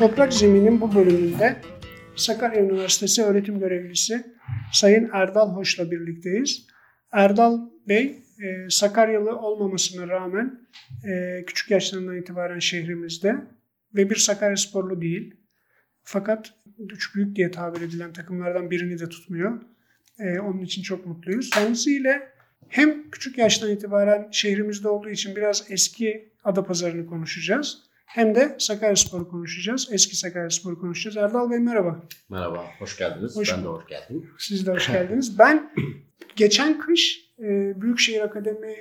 Toprak 0.00 0.32
Zemin'in 0.32 0.80
bu 0.80 0.94
bölümünde 0.94 1.56
Sakarya 2.16 2.64
Üniversitesi 2.64 3.22
öğretim 3.22 3.58
görevlisi 3.58 4.26
Sayın 4.72 5.10
Erdal 5.12 5.54
Hoş'la 5.54 5.90
birlikteyiz. 5.90 6.66
Erdal 7.12 7.60
Bey 7.88 8.22
e, 8.42 8.70
Sakaryalı 8.70 9.38
olmamasına 9.38 10.08
rağmen 10.08 10.60
e, 11.04 11.44
küçük 11.46 11.70
yaşlarından 11.70 12.16
itibaren 12.16 12.58
şehrimizde 12.58 13.36
ve 13.94 14.10
bir 14.10 14.16
Sakarya 14.16 14.56
sporlu 14.56 15.00
değil. 15.00 15.34
Fakat 16.02 16.52
üç 16.78 17.14
büyük 17.14 17.36
diye 17.36 17.50
tabir 17.50 17.80
edilen 17.80 18.12
takımlardan 18.12 18.70
birini 18.70 18.98
de 18.98 19.08
tutmuyor. 19.08 19.60
E, 20.18 20.38
onun 20.38 20.60
için 20.60 20.82
çok 20.82 21.06
mutluyuz. 21.06 21.50
Kendisiyle 21.50 22.28
hem 22.68 23.10
küçük 23.10 23.38
yaştan 23.38 23.70
itibaren 23.70 24.28
şehrimizde 24.30 24.88
olduğu 24.88 25.10
için 25.10 25.36
biraz 25.36 25.66
eski 25.70 26.32
Adapazarı'nı 26.44 27.06
konuşacağız. 27.06 27.89
Hem 28.10 28.34
de 28.34 28.56
Sakaryaspor'u 28.58 29.28
konuşacağız. 29.28 29.88
Eski 29.92 30.16
Sakaryaspor'u 30.16 30.80
konuşacağız. 30.80 31.16
Erdal 31.16 31.50
Bey 31.50 31.58
merhaba. 31.58 32.02
Merhaba, 32.28 32.64
hoş 32.78 32.98
geldiniz. 32.98 33.36
Hoş 33.36 33.52
ben 33.52 33.64
de 33.64 33.68
hoş 33.68 33.86
geldim. 33.86 34.30
Siz 34.38 34.66
de 34.66 34.70
hoş 34.72 34.86
geldiniz. 34.92 35.38
Ben 35.38 35.72
geçen 36.36 36.78
kış 36.80 37.30
e, 37.38 37.44
Büyükşehir 37.80 38.20
Akademi 38.20 38.74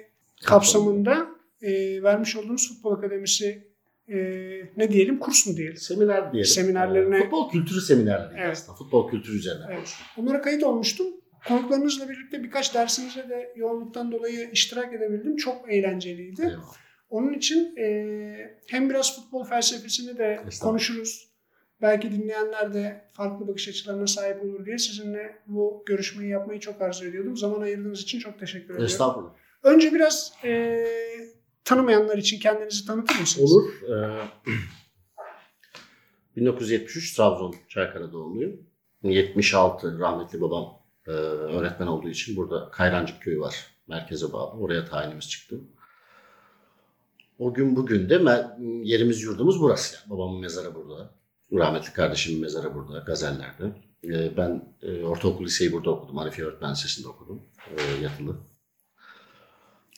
kapsamında 0.46 1.28
e, 1.62 2.04
vermiş 2.04 2.36
olduğunuz 2.36 2.70
futbol 2.74 2.92
akademisi 2.98 3.68
e, 4.08 4.16
ne 4.78 4.92
diyelim 4.92 5.20
kurs 5.20 5.48
mu 5.48 5.58
diyelim? 5.58 5.78
Seminer 5.78 6.34
diyelim. 6.34 6.52
Seminerlerine- 6.52 7.18
Ee, 7.18 7.22
futbol 7.24 7.52
kültürü 7.52 7.82
seminerleri 7.82 8.40
Evet. 8.40 8.52
aslında. 8.58 8.78
Futbol 8.78 9.10
kültürü 9.12 9.38
üzerine 9.38 9.64
Evet. 9.68 9.76
konuşuyoruz. 9.78 10.06
Onlara 10.18 10.42
kayıt 10.42 10.64
olmuştum. 10.64 11.08
Konuklarınızla 11.48 12.10
birlikte 12.10 12.44
birkaç 12.44 12.76
dersinize 12.76 13.30
de 13.30 13.54
yoğunluktan 13.56 14.12
dolayı 14.12 14.50
iştirak 14.52 14.94
edebildim. 14.94 15.36
Çok 15.36 15.74
eğlenceliydi. 15.74 16.42
Eyvallah. 16.42 16.76
Onun 17.10 17.34
için 17.34 17.76
e, 17.78 18.58
hem 18.68 18.90
biraz 18.90 19.16
futbol 19.16 19.44
felsefesini 19.44 20.18
de 20.18 20.44
konuşuruz. 20.62 21.30
Belki 21.82 22.12
dinleyenler 22.12 22.74
de 22.74 23.10
farklı 23.14 23.48
bakış 23.48 23.68
açılarına 23.68 24.08
sahip 24.08 24.44
olur 24.44 24.66
diye 24.66 24.78
sizinle 24.78 25.40
bu 25.48 25.84
görüşmeyi 25.86 26.32
yapmayı 26.32 26.60
çok 26.60 26.82
arzu 26.82 27.06
ediyordum. 27.06 27.38
Zaman 27.38 27.62
ayırdığınız 27.62 28.02
için 28.02 28.20
çok 28.20 28.40
teşekkür 28.40 28.66
ediyorum. 28.66 28.86
Estağfurullah. 28.86 29.32
Önce 29.64 29.94
biraz 29.94 30.34
e, 30.44 30.86
tanımayanlar 31.64 32.18
için 32.18 32.40
kendinizi 32.40 32.86
tanıtır 32.88 33.20
mısınız? 33.20 33.52
Olur. 33.52 33.74
Ee, 36.36 36.42
1973 36.42 37.16
Trabzon 37.16 37.56
Çaykara 37.68 38.12
doğumluyum. 38.12 38.70
76 39.04 40.00
rahmetli 40.00 40.42
babam 40.42 40.80
e, 41.08 41.12
öğretmen 41.12 41.88
olduğu 41.88 42.10
için 42.10 42.36
burada 42.38 42.70
Kayrancık 42.72 43.22
köyü 43.22 43.40
var. 43.40 43.56
Merkeze 43.88 44.34
bağlı. 44.34 44.60
Oraya 44.60 44.86
tayinimiz 44.86 45.30
çıktı. 45.30 45.60
O 47.40 47.54
gün 47.54 47.76
bugün 47.76 48.10
de 48.10 48.46
yerimiz 48.84 49.22
yurdumuz 49.24 49.62
burası. 49.62 49.96
Yani. 49.96 50.10
Babamın 50.10 50.40
mezarı 50.42 50.76
burada. 50.76 51.14
Rahmetli 51.54 51.94
kardeşimin 51.94 52.42
mezarı 52.42 52.76
burada. 52.76 53.00
Gazeller'de. 53.00 53.72
E, 54.04 54.38
ben 54.38 54.76
e, 54.82 55.04
ortaokul 55.04 55.46
liseyi 55.46 55.72
burada 55.72 55.90
okudum. 55.90 56.18
Arifiye 56.18 56.48
Öğretmen 56.48 56.72
Lisesi'nde 56.72 57.08
okudum. 57.08 57.42
E, 57.78 58.04
yatılı. 58.04 58.36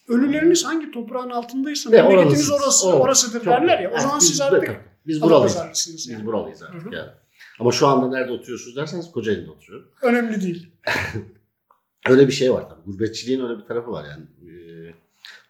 Ölüleriniz 0.07 0.65
hangi 0.65 0.91
toprağın 0.91 1.29
altındaysa 1.29 1.89
memleketiniz 1.89 2.51
orası- 2.51 2.63
orası, 2.65 2.87
o. 2.87 2.99
orasıdır 2.99 3.45
derler 3.45 3.79
ya. 3.79 3.91
O 3.95 3.99
zaman 3.99 4.19
biz 4.19 4.27
siz 4.27 4.41
artık 4.41 4.81
Biz 5.07 5.21
buralıyız. 5.21 5.51
Adapazarlısınız 5.51 5.97
Biz 5.97 6.09
yani. 6.09 6.25
buralıyız 6.25 6.63
artık 6.63 6.85
Hı 6.85 6.89
hı. 6.89 6.95
yani. 6.95 7.09
Ama 7.59 7.71
şu 7.71 7.87
anda 7.87 8.07
nerede 8.17 8.31
oturuyorsunuz 8.31 8.75
derseniz 8.75 9.11
Kocaeli'de 9.11 9.51
oturuyorum. 9.51 9.91
önemli 10.01 10.41
değil. 10.41 10.71
Öyle 12.09 12.27
bir 12.27 12.33
şey 12.33 12.53
var 12.53 12.69
tabii. 12.69 12.81
Gurbetçiliğin 12.85 13.41
öyle 13.41 13.57
bir 13.61 13.65
tarafı 13.67 13.91
var 13.91 14.05
yani. 14.09 14.25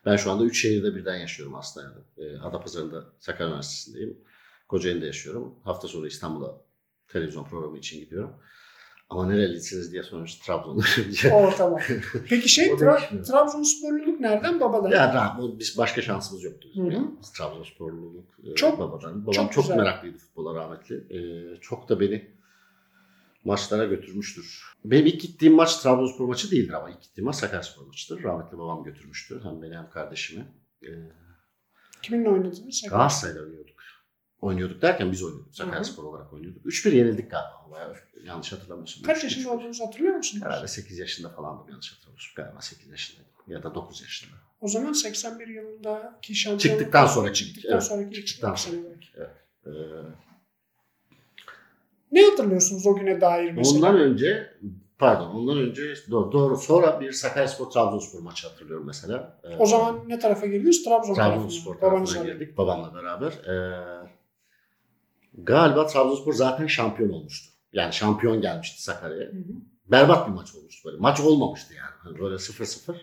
Ben 0.06 0.16
şu 0.16 0.32
anda 0.32 0.44
üç 0.44 0.62
şehirde 0.62 0.96
birden 0.96 1.16
yaşıyorum 1.16 1.56
aslında. 1.56 1.94
Ee, 2.18 2.38
Adapazarı'nda 2.38 3.06
Sakarya 3.20 3.48
Üniversitesi'ndeyim. 3.50 4.18
Kocaeli'de 4.68 5.06
yaşıyorum. 5.06 5.56
Hafta 5.64 5.88
sonu 5.88 6.08
İstanbul'a 6.08 6.62
televizyon 7.08 7.44
programı 7.44 7.78
için 7.78 8.00
gidiyorum. 8.00 8.34
Ama 9.10 9.26
nerelisiniz 9.28 9.92
diye 9.92 10.04
sormuş 10.04 10.36
Trabzon'da. 10.36 10.84
O 11.36 11.54
tamam. 11.58 11.80
Peki 12.30 12.50
şey 12.50 12.68
Tra-. 12.68 13.24
Trabzonsporluluk 13.32 14.20
nereden? 14.20 14.60
Babadan. 14.60 14.90
Ya 14.92 15.14
rahat, 15.14 15.60
biz 15.60 15.78
başka 15.78 16.02
şansımız 16.02 16.44
yoktu. 16.44 16.68
bizim 16.72 16.86
Hı 16.86 16.90
hı. 16.90 16.94
yani. 16.94 17.08
Biz 17.22 17.32
Trabzonsporluluk 17.32 18.26
e, 18.52 18.56
Çok- 18.56 18.80
babadan. 18.80 19.22
Babam 19.28 19.34
çok 19.34 19.54
çok, 19.54 19.64
güzel. 19.64 19.78
meraklıydı 19.78 20.18
futbola 20.18 20.56
rahmetli. 20.56 20.96
Ee, 20.96 21.58
çok 21.62 21.90
da 21.90 22.00
beni 22.00 22.32
maçlara 23.44 23.86
götürmüştür. 23.86 24.74
Benim 24.86 25.06
ilk 25.06 25.22
gittiğim 25.22 25.56
maç 25.56 25.78
Trabzonspor 25.78 26.28
maçı 26.28 26.52
değildir 26.52 26.74
ama 26.74 26.90
ilk 26.90 27.02
gittiğim 27.02 27.26
maç 27.26 27.36
Sakaryaspor 27.36 27.86
maçıdır. 27.86 28.24
Rahmetli 28.24 28.58
babam 28.58 28.84
götürmüştü. 28.84 29.42
Hem 29.44 29.62
beni 29.62 29.76
hem 29.76 29.90
kardeşimi. 29.90 30.48
Ee, 30.84 30.88
Kiminle 32.02 32.30
oynadınız? 32.30 32.82
Galatasaray'la 32.90 33.42
oynuyorduk. 33.42 33.82
Oynuyorduk 34.42 34.82
derken 34.82 35.12
biz 35.12 35.24
oynuyorduk. 35.24 35.56
Sakaryaspor 35.56 36.04
olarak 36.04 36.34
oynuyorduk. 36.34 36.66
3-1 36.66 36.96
yenildik 36.96 37.32
galiba. 37.32 37.72
Bayağı 37.72 37.96
yanlış 38.26 38.52
hatırlamıyorsam. 38.52 39.04
Kaç 39.04 39.18
3-1. 39.18 39.24
yaşında 39.24 39.52
olduğunuzu 39.52 39.86
hatırlıyor 39.86 40.16
musunuz? 40.16 40.44
Herhalde 40.46 40.68
8 40.68 41.00
yaşında 41.00 41.30
falandım 41.30 41.70
yanlış 41.70 41.92
hatırlamıyorsam. 41.94 42.32
Galiba 42.36 42.62
8 42.62 42.90
yaşındaydım. 42.90 43.32
Ya 43.48 43.64
da 43.64 43.76
9 43.76 44.02
yaşında. 44.02 44.36
O 44.62 44.68
zaman 44.68 44.94
81 44.94 45.48
yılındaki 45.48 46.36
şampiyonluk 46.36 46.80
Çıktıktan 46.80 47.08
sonra 47.08 47.34
çıktıktan 47.34 47.72
evet. 47.72 47.84
sonraki 47.84 48.26
Çıktıktan 48.26 48.56
belki. 48.72 49.08
Ee, 49.18 49.41
Ne 52.12 52.24
hatırlıyorsunuz 52.30 52.88
o 52.88 52.96
güne 52.96 53.22
dair 53.22 53.52
mesela? 53.52 53.78
Ondan 53.78 54.00
önce 54.02 54.54
pardon 55.00 55.28
ondan 55.36 55.58
önce 55.58 55.94
doğru, 56.12 56.32
doğru 56.32 56.58
sonra 56.58 57.02
bir 57.02 57.12
Sakaryaspor 57.12 57.66
Trabzonspor 57.66 58.20
maçı 58.20 58.48
hatırlıyorum 58.48 58.86
mesela. 58.88 59.40
Ee, 59.44 59.58
O 59.58 59.66
zaman 59.66 60.00
ne 60.08 60.20
tarafa 60.20 60.46
girdiniz? 60.46 60.84
Trabzon 60.84 61.14
Trabzonspor 61.14 61.76
tarafına. 61.76 62.06
Tarafına 62.06 62.34
girdik 62.34 62.58
babamla 62.58 62.94
beraber. 62.96 63.32
Ee, 63.32 64.10
galiba 65.38 65.88
Trabzonspor 65.88 66.34
zaten 66.34 66.68
şampiyon 66.68 67.10
olmuştu. 67.10 67.52
Yani 67.74 67.94
şampiyon 67.94 68.42
gelmişti 68.42 68.84
Sakarya'ya. 68.84 69.32
Berbat 69.92 70.28
bir 70.28 70.34
maç 70.34 70.56
olmuştu 70.56 70.90
böyle. 70.90 70.98
Maç 71.02 71.20
olmamıştı 71.20 71.74
yani. 71.74 71.92
Hani 72.00 72.20
böyle 72.20 72.36
0-0. 72.36 72.96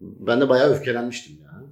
Ben 0.00 0.40
de 0.40 0.48
bayağı 0.48 0.70
öfkelenmiştim 0.70 1.36
yani. 1.44 1.66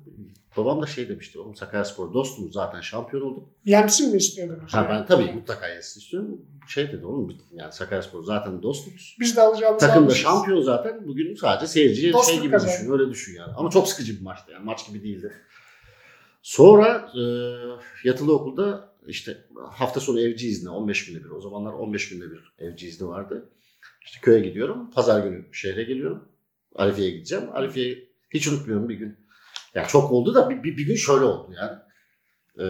Babam 0.57 0.83
da 0.83 0.87
şey 0.87 1.09
demişti. 1.09 1.39
Oğlum 1.39 1.55
Sakaryaspor 1.57 2.15
dostumuz 2.15 2.53
zaten 2.53 2.81
şampiyon 2.81 3.23
olduk. 3.23 3.49
Yensin 3.65 4.11
mi 4.11 4.17
istiyordunuz? 4.17 4.75
Ha 4.75 4.87
ben 4.91 5.07
tabii 5.07 5.33
mutlaka 5.33 5.69
yensin 5.69 6.01
istiyorum. 6.01 6.41
Şey 6.69 6.93
dedi 6.93 7.07
oğlum 7.07 7.37
yani 7.53 7.73
Sakaryaspor 7.73 8.25
zaten 8.25 8.63
dostumuz. 8.63 9.17
Biz 9.21 9.37
de 9.37 9.41
alacağımız 9.41 9.81
Takım 9.81 10.11
da 10.11 10.15
şampiyon 10.15 10.61
zaten. 10.63 11.07
Bugün 11.07 11.35
sadece 11.35 11.67
seyirciye 11.67 12.13
Dostluk 12.13 12.35
şey 12.35 12.43
gibi 12.43 12.53
kazandı. 12.53 12.73
düşün. 12.73 12.93
Öyle 12.93 13.11
düşün 13.11 13.35
yani. 13.37 13.53
Ama 13.57 13.71
çok 13.71 13.89
sıkıcı 13.89 14.17
bir 14.17 14.23
maçtı 14.23 14.53
yani. 14.53 14.65
Maç 14.65 14.89
gibi 14.89 15.03
değildi. 15.03 15.33
Sonra 16.43 17.11
e, 17.17 17.23
yatılı 18.09 18.35
okulda 18.35 18.95
işte 19.07 19.39
hafta 19.71 20.01
sonu 20.01 20.21
evci 20.21 20.49
izni 20.49 20.71
15 20.71 21.07
günde 21.07 21.25
bir. 21.25 21.31
O 21.31 21.41
zamanlar 21.41 21.73
15 21.73 22.09
günde 22.09 22.25
bir 22.31 22.55
evci 22.59 22.89
izni 22.89 23.09
vardı. 23.09 23.49
İşte 24.05 24.19
köye 24.23 24.41
gidiyorum. 24.41 24.91
Pazar 24.91 25.27
günü 25.27 25.45
şehre 25.53 25.83
geliyorum. 25.85 26.29
Arifiye'ye 26.75 27.15
gideceğim. 27.15 27.45
Arifiye'yi 27.53 28.09
hiç 28.31 28.49
unutmuyorum 28.49 28.89
bir 28.89 28.95
gün. 28.95 29.24
Yani 29.75 29.87
çok 29.89 30.13
oldu 30.13 30.35
da 30.35 30.51
bir, 30.51 30.63
bir, 30.63 30.77
bir 30.77 30.87
gün 30.87 30.97
şöyle 30.97 31.25
oldu 31.25 31.55
yani. 31.57 31.79
E, 32.61 32.67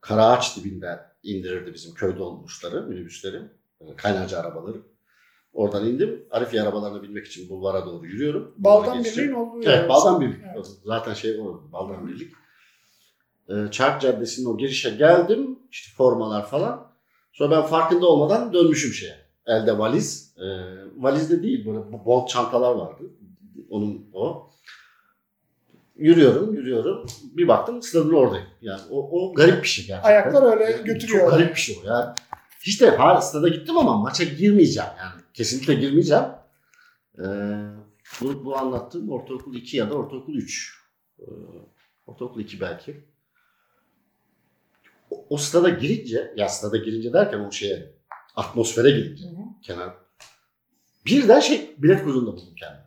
Karaağaç 0.00 0.56
dibinde 0.56 1.00
indirirdi 1.22 1.74
bizim 1.74 1.94
köy 1.94 2.18
dolmuşları, 2.18 2.82
minibüsleri. 2.82 3.42
e, 3.80 3.96
Kaynarca 3.96 4.38
arabaları. 4.40 4.76
Oradan 5.52 5.86
indim. 5.86 6.26
Arifiye 6.30 6.62
arabalarına 6.62 7.02
binmek 7.02 7.26
için 7.26 7.48
bulvara 7.48 7.86
doğru 7.86 8.06
yürüyorum. 8.06 8.54
Baldan 8.58 8.98
geçeceğim. 8.98 9.30
birliğin 9.30 9.46
olduğu 9.46 9.62
yer. 9.62 9.78
Evet, 9.78 9.88
Baldan 9.88 10.20
Birlik. 10.20 10.40
Evet. 10.54 10.66
Zaten 10.84 11.14
şey 11.14 11.40
o, 11.40 11.62
Baldan 11.72 12.08
Birlik. 12.08 12.32
Ee, 13.48 13.70
Çark 13.70 14.00
Caddesi'nin 14.02 14.46
o 14.46 14.58
girişe 14.58 14.90
geldim. 14.90 15.58
İşte 15.70 15.96
formalar 15.96 16.46
falan. 16.46 16.90
Sonra 17.32 17.50
ben 17.50 17.62
farkında 17.62 18.06
olmadan 18.06 18.52
dönmüşüm 18.52 18.92
şeye. 18.92 19.16
Elde 19.46 19.78
valiz. 19.78 20.34
Ee, 20.38 20.44
valizde 20.96 21.42
değil 21.42 21.66
böyle 21.66 22.04
bol 22.04 22.26
çantalar 22.26 22.74
vardı. 22.74 23.02
Onun 23.70 24.06
o. 24.12 24.50
Yürüyorum, 25.96 26.54
yürüyorum. 26.54 27.06
Bir 27.22 27.48
baktım 27.48 27.82
stadın 27.82 28.12
oradayım. 28.12 28.46
Yani 28.60 28.80
o, 28.90 29.20
o 29.20 29.34
garip 29.34 29.62
bir 29.62 29.68
şey 29.68 29.86
gerçekten. 29.86 30.10
Ayaklar 30.10 30.52
öyle 30.52 30.70
Yani 30.70 30.84
götürüyor. 30.84 31.20
Çok 31.20 31.30
garip 31.30 31.54
bir 31.54 31.60
şey 31.60 31.78
o 31.84 31.86
yani. 31.86 32.16
Hiç 32.60 32.80
de 32.80 32.98
stada 33.22 33.48
gittim 33.48 33.78
ama 33.78 33.98
maça 33.98 34.24
girmeyeceğim 34.24 34.90
yani. 34.98 35.22
Kesinlikle 35.34 35.74
girmeyeceğim. 35.74 36.24
Ee, 37.18 37.24
bu, 38.20 38.44
bu 38.44 38.58
anlattığım 38.58 39.10
ortaokul 39.10 39.54
2 39.54 39.76
ya 39.76 39.90
da 39.90 39.94
ortaokul 39.94 40.34
3. 40.34 40.78
Ee, 41.18 41.24
ortaokul 42.06 42.40
2 42.40 42.60
belki. 42.60 43.04
O, 45.10 45.26
o 45.30 45.36
stada 45.36 45.68
girince, 45.68 46.34
ya 46.36 46.48
stada 46.48 46.76
girince 46.76 47.12
derken 47.12 47.38
o 47.38 47.52
şeye, 47.52 47.94
atmosfere 48.36 48.90
girince 48.90 49.24
Hı 49.24 49.28
hı. 49.28 49.60
kenar. 49.62 49.94
Birden 51.06 51.40
şey 51.40 51.74
bilet 51.78 52.04
kuyruğunda 52.04 52.32
buldum 52.32 52.54
kendimi. 52.60 52.83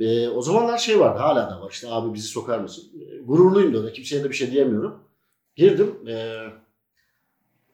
Ee, 0.00 0.28
o 0.28 0.42
zamanlar 0.42 0.78
şey 0.78 1.00
vardı 1.00 1.18
hala 1.18 1.50
da 1.50 1.60
var 1.60 1.70
işte 1.70 1.88
abi 1.90 2.14
bizi 2.14 2.28
sokar 2.28 2.58
mısın? 2.58 2.84
Ee, 3.00 3.18
gururluyum 3.18 3.74
da 3.74 3.92
kimseye 3.92 4.24
de 4.24 4.30
bir 4.30 4.34
şey 4.34 4.50
diyemiyorum. 4.50 5.02
Girdim. 5.56 5.94
Ee, 6.08 6.46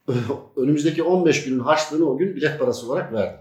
önümüzdeki 0.56 1.02
15 1.02 1.44
günün 1.44 1.58
harçlığını 1.58 2.10
o 2.10 2.16
gün 2.16 2.36
bilet 2.36 2.58
parası 2.58 2.86
olarak 2.86 3.12
verdim. 3.12 3.40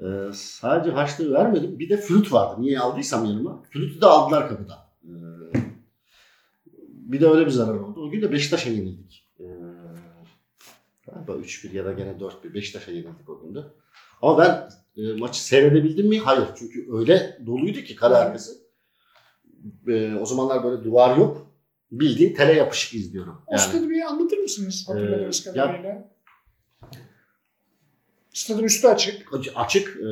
Ee, 0.00 0.32
sadece 0.32 0.90
harçlığı 0.90 1.34
vermedim. 1.34 1.78
Bir 1.78 1.88
de 1.88 1.96
flüt 1.96 2.32
vardı. 2.32 2.62
Niye 2.62 2.80
aldıysam 2.80 3.24
yanıma. 3.24 3.62
Flütü 3.70 4.00
de 4.00 4.06
aldılar 4.06 4.48
kapıdan. 4.48 4.78
Ee, 5.04 5.12
bir 6.90 7.20
de 7.20 7.28
öyle 7.28 7.46
bir 7.46 7.50
zarar 7.50 7.74
oldu. 7.74 8.00
O 8.00 8.10
gün 8.10 8.22
de 8.22 8.32
Beşiktaş'a 8.32 8.70
yenildik. 8.70 9.26
Ee, 9.40 9.44
Galiba 11.06 11.32
3-1 11.32 11.76
ya 11.76 11.84
da 11.84 11.92
gene 11.92 12.10
4-1. 12.10 12.54
Beşiktaş'a 12.54 12.90
yenildik 12.90 13.28
o 13.28 13.40
günde. 13.40 13.60
Ama 14.22 14.38
ben 14.38 14.68
e, 15.02 15.12
maçı 15.12 15.44
seyredebildim 15.44 16.06
mi? 16.08 16.18
Hayır. 16.18 16.44
Çünkü 16.58 16.88
öyle 16.92 17.38
doluydu 17.46 17.80
ki 17.80 17.96
kale 17.96 18.14
arkası. 18.14 18.52
E, 19.88 20.14
o 20.14 20.26
zamanlar 20.26 20.64
böyle 20.64 20.84
duvar 20.84 21.16
yok. 21.16 21.46
Bildiğin 21.92 22.34
tele 22.34 22.52
yapışık 22.52 22.94
izliyorum. 22.94 23.42
O 23.46 23.56
stadı 23.56 23.90
bir 23.90 24.00
anlatır 24.02 24.38
mısınız 24.38 24.84
hatırladığınız 24.88 25.46
Ee, 25.46 25.50
kadarıyla? 25.50 26.10
Stadın 28.32 28.64
üstü 28.64 28.86
açık. 28.88 29.28
Açık- 29.54 29.96
e, 29.96 30.08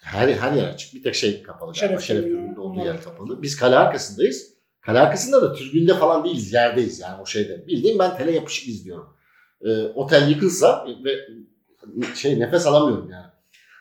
her 0.00 0.28
her 0.28 0.52
yer 0.52 0.68
açık. 0.68 0.94
Bir 0.94 1.02
tek 1.02 1.14
şey 1.14 1.42
kapalı. 1.42 1.72
galiba. 1.72 1.88
Şeref 1.88 2.00
Şeref 2.02 2.22
tribünü, 2.22 2.36
tribününde 2.38 2.60
olduğu 2.60 2.80
yer 2.84 3.02
kapalı. 3.02 3.42
Biz 3.42 3.56
kale 3.56 3.76
arkasındayız. 3.76 4.54
Kale 4.80 5.00
arkasında 5.00 5.42
da 5.42 5.52
tribünde 5.54 5.94
falan 5.94 6.24
değiliz. 6.24 6.52
Yerdeyiz 6.52 7.00
yani 7.00 7.22
o 7.22 7.26
şeyde. 7.26 7.66
Bildiğim 7.66 7.98
ben 7.98 8.16
tele 8.16 8.32
yapışık 8.32 8.68
izliyorum. 8.68 9.16
E, 9.64 9.82
otel 9.82 10.28
yıkılsa 10.30 10.86
ve 11.04 11.16
şey 12.14 12.40
nefes 12.40 12.66
alamıyorum 12.66 13.10
yani. 13.10 13.26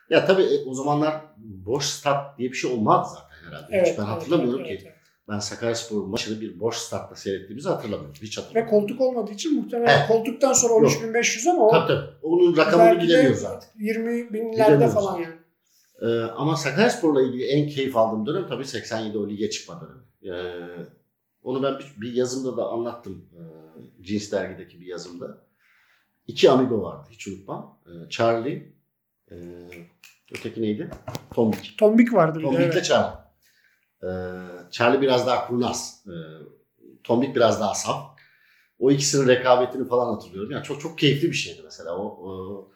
Ya 0.10 0.26
tabii 0.26 0.42
e, 0.44 0.66
o 0.66 0.74
zamanlar 0.74 1.22
boş 1.38 1.86
stat 1.86 2.38
diye 2.38 2.52
bir 2.52 2.56
şey 2.58 2.72
olmazdı 2.72 3.20
zaten 3.20 3.48
herhalde. 3.48 3.66
Hiç 3.66 3.74
Evet, 3.74 3.96
ben 3.98 4.04
evet, 4.04 4.14
hatırlamıyorum 4.14 4.66
evet, 4.66 4.80
ki. 4.80 4.86
evet. 4.88 4.98
Ben 5.30 5.40
Sakaryaspor 5.40 6.06
maçını 6.06 6.42
bir 6.42 6.60
boş 6.60 6.76
statta 6.78 7.16
seyrettiğimizi 7.16 7.70
hatırlamıyorum. 7.70 8.16
Hiç 8.22 8.38
Ve 8.38 8.42
hatırlamıyorum. 8.42 8.80
koltuk 8.80 9.02
olmadığı 9.02 9.32
için 9.32 9.56
muhtemelen 9.62 9.98
Evet. 9.98 10.08
koltuktan 10.08 10.54
sonra 10.54 10.74
13.500 10.74 11.50
ama 11.50 11.68
o 11.68 11.72
Tabii 11.72 11.88
tabii. 11.88 12.10
Onun 12.22 12.58
rakamını 12.58 13.02
bilemiyoruz 13.02 13.44
artık. 13.44 13.70
20 13.80 14.34
binlerde 14.34 14.88
falan 14.88 15.20
yani. 15.20 15.36
Ee, 16.02 16.22
ama 16.22 16.56
Sakaryaspor'la 16.56 17.22
ilgili 17.22 17.46
en 17.46 17.70
keyif 17.70 17.98
aldığım 17.98 18.26
dönem 18.26 18.48
tabii 18.48 18.66
87 18.66 19.18
o 19.18 19.30
lige 19.30 19.50
çıkma 19.50 19.82
dönemi. 19.82 20.38
Ee, 20.38 20.86
onu 21.44 21.64
ben 21.64 21.80
bir, 21.80 22.02
bir 22.02 22.14
yazımda 22.14 22.58
da 22.58 22.66
anlattım. 22.68 23.26
Ee, 23.34 24.04
Cins 24.04 24.32
dergideki 24.32 24.82
bir 24.82 24.86
yazımda. 24.86 25.38
İki 26.28 26.50
amigo 26.50 26.82
vardı 26.82 27.08
hiç 27.12 27.28
unutmam. 27.28 27.80
Ee, 27.86 28.10
Charlie, 28.10 28.74
e, 29.32 29.36
öteki 30.32 30.62
neydi? 30.62 30.90
Tombik. 31.34 31.76
Tombik 31.78 32.14
vardı 32.14 32.40
bir 32.40 32.44
de. 32.44 32.48
Tombik'le 32.48 32.74
Evet. 32.74 32.86
Charlie. 32.86 33.16
Ee, 34.04 34.08
Charlie 34.72 35.02
biraz 35.02 35.28
daha 35.28 35.48
kurnaz. 35.48 36.06
Ee, 36.08 36.12
Tombik 37.04 37.36
biraz 37.36 37.62
daha 37.62 37.76
saf. 37.76 38.14
O 38.80 38.92
ikisinin 38.92 39.28
rekabetini 39.28 39.88
falan 39.88 40.14
hatırlıyorum. 40.14 40.52
Yani 40.52 40.64
çok 40.64 40.82
çok 40.82 41.00
keyifli 41.00 41.28
bir 41.28 41.36
şeydi 41.36 41.62
mesela. 41.64 41.98
O, 41.98 42.06
o, 42.06 42.72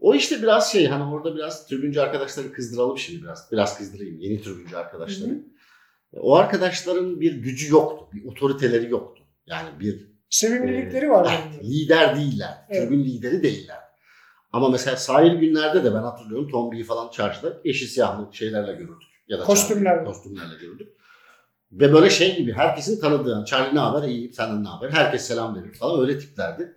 o 0.00 0.14
işte 0.14 0.42
biraz 0.42 0.72
şey 0.72 0.86
hani 0.86 1.14
orada 1.14 1.36
biraz 1.36 1.66
tribüncü 1.66 2.00
arkadaşları 2.00 2.52
kızdıralım 2.52 2.98
şimdi 2.98 3.22
biraz. 3.22 3.48
Biraz 3.52 3.78
kızdırayım 3.78 4.20
yeni 4.20 4.42
tribüncü 4.42 4.76
arkadaşları. 4.76 5.30
Hı 5.30 5.34
hı. 5.34 6.20
O 6.20 6.36
arkadaşların 6.36 7.20
bir 7.20 7.34
gücü 7.34 7.72
yoktu. 7.72 8.06
Bir 8.12 8.24
otoriteleri 8.24 8.90
yoktu. 8.90 9.22
Yani 9.46 9.80
bir 9.80 10.15
Sevimlilikleri 10.30 11.10
vardı. 11.10 11.28
eh, 11.32 11.46
onların. 11.46 11.64
lider 11.68 12.16
değiller. 12.16 12.54
Evet. 12.68 12.82
Tribün 12.88 13.04
lideri 13.04 13.42
değiller. 13.42 13.78
Ama 14.52 14.68
mesela 14.68 14.96
sahil 14.96 15.34
günlerde 15.34 15.84
de 15.84 15.94
ben 15.94 16.02
hatırlıyorum 16.02 16.50
Tombi'yi 16.50 16.84
falan 16.84 17.10
çarşıda 17.10 17.60
yeşil 17.64 17.86
siyahlı 17.86 18.34
şeylerle 18.34 18.72
görürdük. 18.72 19.08
Ya 19.28 19.38
da 19.38 19.44
Kostümlerle. 19.44 20.04
Kostümlerle 20.04 20.54
görürdük. 20.60 20.88
Ve 21.72 21.92
böyle 21.92 22.10
şey 22.10 22.36
gibi 22.36 22.52
herkesin 22.52 23.00
tanıdığı. 23.00 23.44
Charlie 23.44 23.74
ne 23.74 23.78
haber? 23.78 24.08
İyiyim 24.08 24.32
senden 24.32 24.64
ne 24.64 24.68
haber? 24.68 24.90
Herkes 24.90 25.22
selam 25.26 25.56
verir 25.56 25.74
falan 25.74 26.00
öyle 26.00 26.18
tiplerdi. 26.18 26.76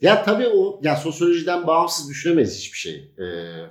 Ya 0.00 0.22
tabii 0.24 0.48
o 0.48 0.80
yani 0.82 0.98
sosyolojiden 0.98 1.66
bağımsız 1.66 2.08
düşünemeyiz 2.08 2.58
hiçbir 2.58 2.78
şey. 2.78 3.14
Ee, 3.18 3.66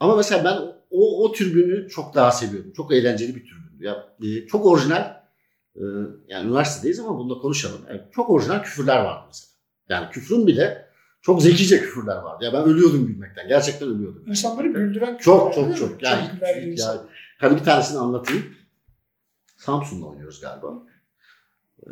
ama 0.00 0.16
mesela 0.16 0.44
ben 0.44 0.56
o, 0.90 1.24
o 1.24 1.32
türbünü 1.32 1.88
çok 1.88 2.14
daha 2.14 2.30
seviyorum. 2.30 2.72
Çok 2.76 2.92
eğlenceli 2.92 3.36
bir 3.36 3.46
türbündü. 3.46 3.84
Ya, 3.84 4.06
e, 4.22 4.46
çok 4.46 4.66
orijinal. 4.66 5.21
E, 5.76 5.82
yani 6.28 6.46
üniversitedeyiz 6.46 7.00
ama 7.00 7.18
bunu 7.18 7.36
da 7.36 7.40
konuşalım. 7.40 7.80
Yani 7.88 8.00
çok 8.14 8.30
orijinal 8.30 8.62
küfürler 8.62 9.04
vardı 9.04 9.24
mesela. 9.26 9.52
Yani 9.88 10.10
küfrün 10.10 10.46
bile 10.46 10.88
çok 11.22 11.42
zekice 11.42 11.80
küfürler 11.80 12.16
vardı. 12.16 12.44
Ya 12.44 12.52
ben 12.52 12.62
ölüyordum 12.64 13.06
gülmekten. 13.06 13.48
Gerçekten 13.48 13.88
ölüyordum. 13.88 14.24
İnsanları 14.26 14.68
güldüren 14.68 15.16
Çok 15.16 15.54
küfürler, 15.54 15.76
çok 15.76 15.90
çok. 15.90 16.02
Yani, 16.02 16.28
çok 16.40 16.64
insan. 16.64 16.94
yani 16.96 17.06
hadi 17.38 17.54
bir 17.56 17.64
tanesini 17.64 17.98
anlatayım. 17.98 18.44
Samsun'da 19.56 20.06
oynuyoruz 20.06 20.40
galiba. 20.40 20.82
Ee, 21.86 21.90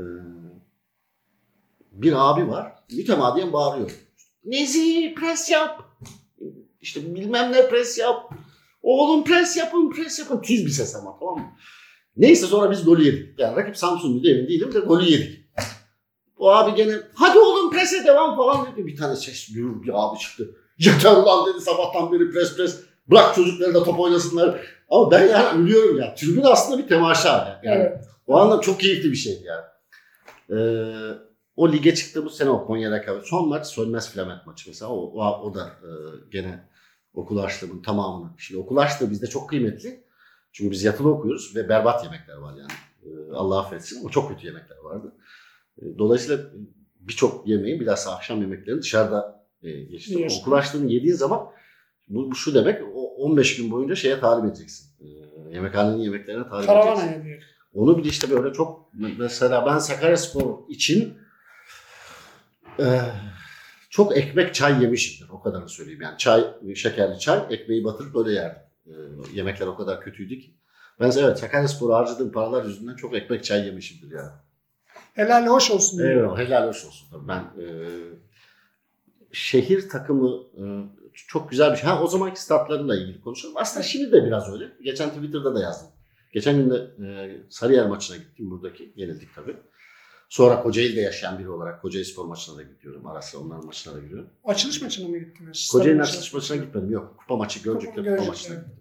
bir 1.93 2.12
abi 2.31 2.49
var. 2.49 2.73
Mütemadiyen 2.93 3.53
bağırıyor. 3.53 3.91
Nezi 4.44 5.15
pres 5.19 5.50
yap. 5.50 5.85
İşte 6.81 7.15
bilmem 7.15 7.53
ne 7.53 7.69
pres 7.69 7.99
yap. 7.99 8.32
Oğlum 8.82 9.25
pres 9.25 9.56
yapın 9.56 9.91
pres 9.91 10.19
yapın. 10.19 10.43
Tiz 10.43 10.67
bir 10.67 10.71
ses 10.71 10.97
ama 10.97 11.19
tamam 11.19 11.38
mı? 11.38 11.53
Neyse 12.20 12.46
sonra 12.46 12.70
biz 12.70 12.84
golü 12.84 13.05
yedik. 13.05 13.38
Yani 13.38 13.56
rakip 13.56 13.76
Samsun'du 13.76 14.28
emin 14.28 14.49
değilim 14.49 14.75
de 14.75 14.78
golü 14.78 15.05
yedik. 15.05 15.40
O 16.38 16.50
abi 16.50 16.75
gene 16.76 16.93
hadi 17.14 17.38
oğlum 17.38 17.70
prese 17.70 18.06
devam 18.06 18.37
falan 18.37 18.67
dedi. 18.72 18.87
Bir 18.87 18.96
tane 18.96 19.17
ses 19.17 19.49
bir, 19.55 19.82
bir 19.82 19.90
abi 19.94 20.19
çıktı. 20.19 20.56
Yeter 20.78 21.12
lan 21.12 21.46
dedi 21.46 21.61
sabahtan 21.61 22.12
beri 22.12 22.31
pres 22.31 22.56
pres. 22.56 22.81
Bırak 23.11 23.34
çocukları 23.34 23.75
da 23.75 23.84
top 23.84 24.00
oynasınlar. 24.00 24.61
Ama 24.88 25.11
ben 25.11 25.28
yani 25.28 25.62
ölüyorum 25.62 25.99
ya. 25.99 26.14
Tribün 26.14 26.43
aslında 26.43 26.78
bir 26.82 26.88
temaşa. 26.88 27.61
Yani 27.64 27.82
Evet. 27.82 28.05
o 28.26 28.37
anlam 28.37 28.61
çok 28.61 28.81
keyifli 28.81 29.11
bir 29.11 29.17
şeydi 29.17 29.44
yani. 29.44 29.64
Ee, 30.50 31.19
o 31.56 31.72
lige 31.72 31.94
çıktığımız 31.94 32.34
sene 32.34 32.50
o 32.50 32.67
Konya 32.67 32.90
rekabet. 32.90 33.26
Son 33.26 33.49
maç 33.49 33.67
Sönmez 33.67 34.11
Filament 34.11 34.46
maçı 34.46 34.70
mesela. 34.70 34.90
O, 34.90 34.96
o, 34.96 35.40
o 35.43 35.55
da 35.55 35.67
e, 35.67 35.90
gene 36.32 36.69
okul 37.14 37.38
harçlığımın 37.40 37.82
tamamını. 37.82 38.31
Şimdi 38.38 38.61
okul 38.61 38.76
harçlığı 38.76 39.11
bizde 39.11 39.26
çok 39.26 39.49
kıymetli. 39.49 40.05
Çünkü 40.52 40.70
biz 40.70 40.85
yatılı 40.85 41.11
okuyoruz 41.11 41.56
ve 41.56 41.69
berbat 41.69 42.05
yemekler 42.05 42.37
var 42.37 42.55
yani. 42.56 42.73
Ee, 43.02 43.32
Allah 43.32 43.61
affetsin 43.61 44.00
ama 44.00 44.11
çok 44.11 44.29
kötü 44.29 44.47
yemekler 44.47 44.76
vardı. 44.76 45.14
Ee, 45.82 45.99
dolayısıyla 45.99 46.44
birçok 47.00 47.49
yemeği 47.49 47.81
bilhassa 47.81 48.17
akşam 48.17 48.41
yemeklerini 48.41 48.82
dışarıda 48.82 49.47
e. 49.62 49.69
Yiyorsun. 49.69 50.41
Okul 50.41 50.52
harçlığını 50.52 50.93
yediğin 50.93 51.14
zaman 51.14 51.47
bu, 52.08 52.31
bu 52.31 52.35
şu 52.35 52.55
demek 52.55 52.82
o 52.94 53.14
15 53.17 53.56
gün 53.56 53.70
boyunca 53.70 53.94
şeye 53.94 54.20
talim 54.20 54.44
edeceksin. 54.44 54.91
Ee, 55.01 55.06
yemekhanenin 55.55 56.03
yemeklerine 56.03 56.48
talim 56.48 56.70
edeceksin. 56.70 56.82
Karavanaya 56.82 57.24
diyor. 57.24 57.43
Onu 57.74 57.98
bile 57.98 58.08
işte 58.08 58.31
böyle 58.31 58.53
çok 58.53 58.91
mesela 59.19 59.67
ben 59.67 59.79
Sakaryaspor 59.79 60.58
için 60.69 61.19
e, 62.79 63.01
çok 63.91 64.17
ekmek 64.17 64.55
çay 64.55 64.82
yemişimdir. 64.82 65.32
O 65.32 65.43
kadarını 65.43 65.69
söyleyeyim. 65.69 66.03
Yani 66.03 66.19
çay, 66.19 66.44
şekerli 66.74 67.19
çay, 67.19 67.41
ekmeği 67.51 67.84
batırıp 67.84 68.15
böyle 68.15 68.32
yerdim. 68.32 68.63
E, 68.91 68.97
yemekler 69.35 69.67
o 69.67 69.77
kadar 69.77 70.01
kötüydü 70.01 70.39
ki. 70.39 70.55
Ben 71.01 71.11
evet 71.19 71.39
Sakaryaspor'a 71.39 71.97
harcadığım 71.97 72.32
paralar 72.32 72.65
yüzünden 72.65 72.97
çok 72.97 73.15
ekmek 73.15 73.44
çay 73.44 73.67
yemişimdir 73.67 74.17
yani. 74.17 74.31
Helal 75.15 75.47
hoş 75.47 75.70
olsun. 75.70 75.99
diyor. 75.99 76.11
Eyvallah 76.11 76.39
helal 76.39 76.69
hoş 76.69 76.85
olsun. 76.85 77.09
Tabii 77.11 77.29
Ben 77.29 77.39
e, 77.41 77.67
şehir 79.32 79.89
takımı 79.89 80.31
e, 80.59 80.63
çok 81.13 81.51
güzel 81.51 81.73
bir 81.73 81.77
şey. 81.77 81.89
Ha 81.89 82.03
o 82.03 82.06
zamanki 82.06 82.43
statlarıyla 82.43 82.97
ilgili 82.97 83.20
konuşalım. 83.20 83.55
Aslında 83.56 83.82
şimdi 83.82 84.13
de 84.13 84.25
biraz 84.27 84.53
öyle. 84.53 84.69
Geçen 84.85 85.09
Twitter'da 85.11 85.55
da 85.55 85.61
yazdım. 85.61 85.89
Geçen 86.32 86.56
gün 86.56 86.70
de 86.70 86.77
e, 87.06 87.37
Sarıyer 87.51 87.87
maçına 87.87 88.17
gittim 88.17 88.51
buradaki. 88.51 88.93
Yenildik 88.97 89.35
tabii. 89.35 89.56
Sonra 90.29 90.63
Kocaeli'de 90.63 91.01
yaşayan 91.01 91.39
biri 91.39 91.51
olarak 91.51 91.82
Kocaeli 91.82 92.05
Spor 92.05 92.25
maçına 92.25 92.56
da 92.56 92.63
gidiyorum. 92.63 93.06
Ara 93.06 93.23
sıra 93.23 93.41
onların 93.43 93.67
maçına 93.67 93.94
da 93.94 94.01
gidiyorum. 94.01 94.31
Açılış 94.44 94.82
maçına 94.82 95.09
mı 95.09 95.19
gittiniz? 95.19 95.69
Kocaeli'nin 95.73 96.03
açılış 96.03 96.35
maçına 96.35 96.56
gitmedim. 96.56 96.91
Yok 96.91 97.15
kupa 97.19 97.37
maçı 97.37 97.63
Gölcük'te 97.63 97.91
kupa 97.91 98.03
Gölcük'te. 98.03 98.29
maçına 98.31 98.55
gittim. 98.55 98.80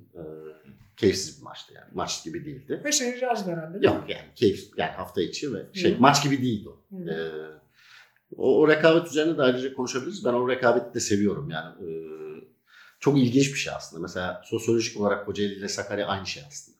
E, 0.99 1.01
keyifsiz 1.01 1.37
bir 1.37 1.43
maçtı 1.43 1.73
yani. 1.73 1.87
Maç 1.93 2.23
gibi 2.23 2.45
değildi. 2.45 2.81
Ve 2.85 2.91
seyirci 2.91 3.29
azdı 3.29 3.51
herhalde. 3.51 3.87
Yok 3.87 4.03
yani 4.09 4.25
keyif 4.35 4.69
yani 4.77 4.91
hafta 4.91 5.21
içi 5.21 5.53
ve 5.53 5.65
şey 5.73 5.95
Hı. 5.95 5.99
maç 5.99 6.23
gibi 6.23 6.41
değildi 6.41 6.69
o. 6.69 6.95
Hı. 6.95 7.11
Ee, 7.11 7.15
o, 8.37 8.59
o 8.59 8.67
rekabet 8.67 9.07
üzerine 9.07 9.37
de 9.37 9.41
ayrıca 9.41 9.73
konuşabiliriz. 9.73 10.25
Ben 10.25 10.33
o 10.33 10.49
rekabeti 10.49 10.93
de 10.93 10.99
seviyorum 10.99 11.49
yani. 11.49 11.85
Ee, 11.85 11.89
çok 12.99 13.17
ilginç 13.17 13.53
bir 13.53 13.59
şey 13.59 13.73
aslında. 13.73 14.01
Mesela 14.01 14.41
sosyolojik 14.45 15.01
olarak 15.01 15.25
Kocaeli 15.25 15.53
ile 15.53 15.67
Sakarya 15.67 16.07
aynı 16.07 16.25
şey 16.27 16.43
aslında. 16.47 16.77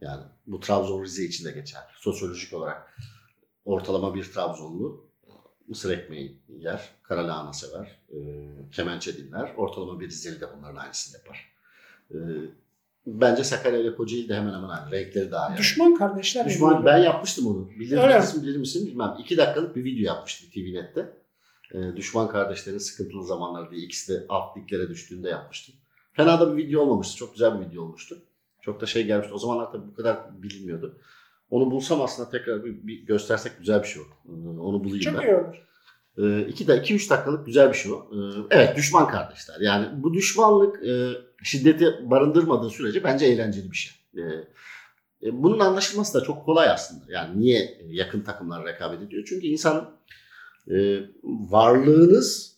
Yani 0.00 0.22
bu 0.46 0.60
Trabzon 0.60 1.04
Rize 1.04 1.24
için 1.24 1.44
de 1.44 1.50
geçer. 1.50 1.82
Sosyolojik 1.96 2.52
olarak 2.52 2.98
ortalama 3.64 4.14
bir 4.14 4.24
Trabzonlu 4.24 5.10
mısır 5.68 5.90
ekmeği 5.90 6.38
yer, 6.48 6.88
kara 7.02 7.28
lahana 7.28 7.52
sever, 7.52 7.98
e, 8.12 8.18
kemençe 8.72 9.16
dinler. 9.16 9.54
Ortalama 9.56 10.00
bir 10.00 10.08
Rizeli 10.08 10.40
de 10.40 10.46
bunların 10.56 10.76
aynısını 10.76 11.18
yapar. 11.18 11.52
E, 12.10 12.16
bence 13.20 13.44
Sakarya 13.44 13.78
ile 13.78 13.94
Kocaeli 13.94 14.28
de 14.28 14.34
hemen 14.34 14.52
hemen 14.54 14.68
aynı. 14.68 14.90
Renkleri 14.90 15.30
daha 15.30 15.48
yani. 15.48 15.58
Düşman 15.58 15.94
kardeşler. 15.94 16.46
Düşman 16.46 16.74
yani. 16.74 16.84
ben 16.84 16.98
yapmıştım 16.98 17.46
onu. 17.46 17.70
Bilir 17.70 17.96
Öyle 17.98 18.14
mi? 18.14 18.20
misin 18.20 18.42
bilir 18.42 18.56
misin 18.56 18.86
bilmem. 18.86 19.16
İki 19.18 19.36
dakikalık 19.36 19.76
bir 19.76 19.84
video 19.84 20.14
yapmıştım 20.14 20.50
TVNet'te. 20.54 21.12
Ee, 21.74 21.96
düşman 21.96 22.28
kardeşlerin 22.28 22.78
sıkıntılı 22.78 23.24
zamanları 23.26 23.70
diye 23.70 23.82
ikisi 23.82 24.12
de 24.12 24.26
alt 24.28 24.56
liglere 24.56 24.88
düştüğünde 24.88 25.28
yapmıştım. 25.28 25.74
Fena 26.12 26.40
da 26.40 26.56
bir 26.56 26.64
video 26.66 26.80
olmamıştı. 26.80 27.16
Çok 27.16 27.32
güzel 27.32 27.60
bir 27.60 27.66
video 27.66 27.82
olmuştu. 27.82 28.18
Çok 28.60 28.80
da 28.80 28.86
şey 28.86 29.06
gelmişti. 29.06 29.34
O 29.34 29.38
zamanlar 29.38 29.72
tabii 29.72 29.86
bu 29.86 29.94
kadar 29.94 30.42
bilinmiyordu. 30.42 30.98
Onu 31.50 31.70
bulsam 31.70 32.02
aslında 32.02 32.30
tekrar 32.30 32.64
bir, 32.64 32.86
bir 32.86 33.06
göstersek 33.06 33.58
güzel 33.58 33.82
bir 33.82 33.88
şey 33.88 34.02
olur. 34.02 34.10
Ee, 34.28 34.60
onu 34.60 34.84
bulayım 34.84 35.00
Çok 35.00 35.18
ben. 35.18 35.22
iyi 35.26 35.34
olur. 35.34 35.66
Ee, 36.22 36.40
iki 36.48 36.68
de 36.68 36.80
iki 36.80 36.94
üç 36.94 37.10
dakikalık 37.10 37.46
güzel 37.46 37.68
bir 37.68 37.76
şey 37.76 37.92
o. 37.92 38.10
Ee, 38.12 38.46
evet 38.50 38.76
düşman 38.76 39.08
kardeşler. 39.08 39.60
Yani 39.60 40.02
bu 40.02 40.14
düşmanlık 40.14 40.84
e, 40.84 41.10
şiddeti 41.42 42.10
barındırmadığı 42.10 42.70
sürece 42.70 43.04
bence 43.04 43.26
eğlenceli 43.26 43.70
bir 43.70 43.76
şey. 43.76 43.92
Ee, 44.16 44.20
e, 45.22 45.42
bunun 45.42 45.58
anlaşılması 45.58 46.20
da 46.20 46.24
çok 46.24 46.44
kolay 46.44 46.68
aslında. 46.70 47.04
Yani 47.12 47.40
niye 47.40 47.80
yakın 47.88 48.20
takımlar 48.20 48.66
rekabet 48.66 49.02
ediyor? 49.02 49.24
Çünkü 49.28 49.46
insan 49.46 49.90
e, 50.70 51.00
varlığınız 51.24 52.56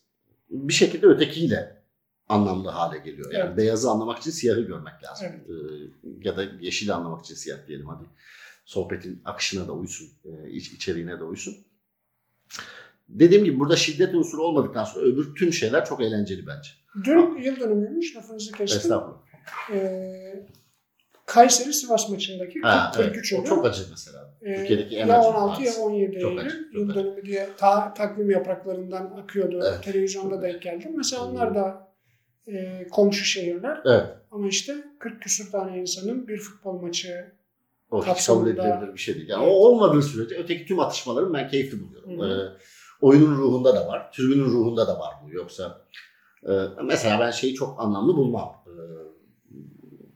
bir 0.50 0.73
şekilde 0.73 1.07
ötekiyle 1.07 1.83
anlamlı 2.28 2.69
hale 2.69 2.99
geliyor. 2.99 3.33
Yani 3.33 3.45
Evet. 3.47 3.57
beyazı 3.57 3.90
anlamak 3.90 4.19
için 4.19 4.31
siyahı 4.31 4.61
görmek 4.61 5.04
lazım. 5.04 5.26
Evet. 5.31 5.50
E, 5.50 6.28
ya 6.28 6.37
da 6.37 6.45
yeşili 6.61 6.92
anlamak 6.92 7.25
için 7.25 7.35
siyah 7.35 7.57
diyelim 7.66 7.87
hadi. 7.88 8.04
Sohbetin 8.64 9.23
akışına 9.25 9.69
da 9.69 9.73
uysun, 9.73 10.09
e, 10.25 10.50
iç, 10.50 10.73
içeriğine 10.73 11.21
de 11.21 11.25
uysun. 11.25 11.57
Dediğim 13.12 13.45
gibi 13.45 13.61
burada 13.61 13.76
şiddet 13.76 14.14
unsuru 14.14 14.42
olmadıktan 14.42 14.85
sonra 14.85 15.07
öbür 15.07 15.35
tüm 15.35 15.52
şeyler 15.52 15.85
çok 15.85 16.00
eğlenceli 16.00 16.47
bence. 16.47 16.71
Dün 17.04 17.42
yıl 17.42 17.61
dönümüymüş 17.61 18.16
lafınızı 18.16 18.52
kestim. 18.52 18.78
Estağfurullah. 18.78 19.19
Ee, 19.73 20.47
Kayseri 21.26 21.73
Sivas 21.73 22.09
maçındaki 22.11 22.61
Ha, 22.61 22.92
43 22.97 23.33
evet. 23.33 23.42
O 23.42 23.49
çok 23.49 23.66
acı 23.66 23.83
mesela. 23.90 24.35
Ee, 24.42 24.57
Türkiye'deki 24.57 24.97
en 24.97 25.07
ya 25.07 25.19
acı 25.19 25.28
16 25.28 25.62
ya 25.62 25.69
hadise. 25.69 25.81
17 25.81 26.19
Çok 26.21 26.33
Eylül 26.33 26.73
yıl 26.75 26.95
dönümü 26.95 27.25
diye 27.26 27.49
ta- 27.59 27.95
takvim 27.95 28.31
yapraklarından 28.31 29.04
akıyordu. 29.23 29.61
Evet. 29.69 29.83
Televizyonda 29.85 30.42
denk 30.42 30.62
geldim. 30.62 30.90
Mesela 30.97 31.25
onlar 31.31 31.54
da 31.54 31.88
e, 32.49 32.87
komşu 32.90 33.25
şehirler. 33.25 33.81
Evet. 33.85 34.07
Ama 34.31 34.49
işte 34.49 34.75
40 34.99 35.23
küsur 35.23 35.50
tane 35.52 35.78
insanın 35.81 36.28
bir 36.28 36.38
futbol 36.38 36.81
maçı 36.81 37.33
O 37.90 38.00
Kapsamında- 38.00 38.54
kabul 38.57 38.71
edilebilir 38.71 38.95
bir 38.95 38.99
şey 39.00 39.14
değil. 39.14 39.28
Yani 39.28 39.42
Evet. 39.45 39.52
o 39.52 39.57
olmadığı 39.57 40.02
sürece 40.02 40.35
öteki 40.35 40.66
tüm 40.66 40.81
atışmaların 40.81 41.35
ben 41.35 41.49
keyifli 41.49 41.78
buluyorum. 41.83 42.21
Hı. 42.21 42.26
Ee, 42.26 42.62
oyunun 43.02 43.37
ruhunda 43.38 43.75
da 43.76 43.88
var, 43.88 44.12
tribünün 44.12 44.44
ruhunda 44.44 44.87
da 44.88 44.99
var 44.99 45.14
bu. 45.25 45.32
Yoksa 45.32 45.87
e, 46.49 46.52
mesela 46.85 47.21
ben 47.21 47.30
şeyi 47.30 47.54
çok 47.54 47.80
anlamlı 47.80 48.16
bulmam. 48.16 48.64
Ee, 48.66 48.73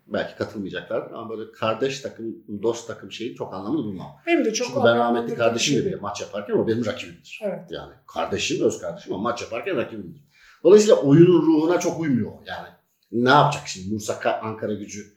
belki 0.06 0.36
katılmayacaklar 0.36 1.10
ama 1.10 1.30
böyle 1.30 1.52
kardeş 1.52 2.00
takım, 2.00 2.36
dost 2.62 2.88
takım 2.88 3.12
şeyi 3.12 3.34
çok 3.34 3.54
anlamlı 3.54 3.78
bulmam. 3.78 4.16
hem 4.24 4.44
de 4.44 4.52
çok 4.52 4.66
Çünkü 4.66 4.78
ben 4.78 4.84
rahmetli 4.84 5.00
anlamlandırıcı 5.00 5.36
kardeşim 5.36 5.74
bir 5.74 5.78
de 5.78 5.82
şey 5.82 5.92
bile 5.92 6.00
maç 6.00 6.20
yaparken 6.20 6.54
o 6.54 6.66
benim 6.66 6.86
rakibimdir. 6.86 7.40
Evet. 7.42 7.60
Yani 7.70 7.92
kardeşim, 8.06 8.64
öz 8.64 8.78
kardeşim 8.80 9.12
ama 9.12 9.22
maç 9.22 9.42
yaparken 9.42 9.76
rakibimdir. 9.76 10.24
Dolayısıyla 10.64 10.96
oyunun 10.96 11.42
ruhuna 11.46 11.80
çok 11.80 12.00
uymuyor 12.00 12.32
yani. 12.46 12.68
Ne 13.12 13.30
yapacak 13.30 13.62
şimdi 13.66 13.94
Bursa 13.94 14.12
Ka- 14.12 14.40
Ankara 14.40 14.74
gücü 14.74 15.16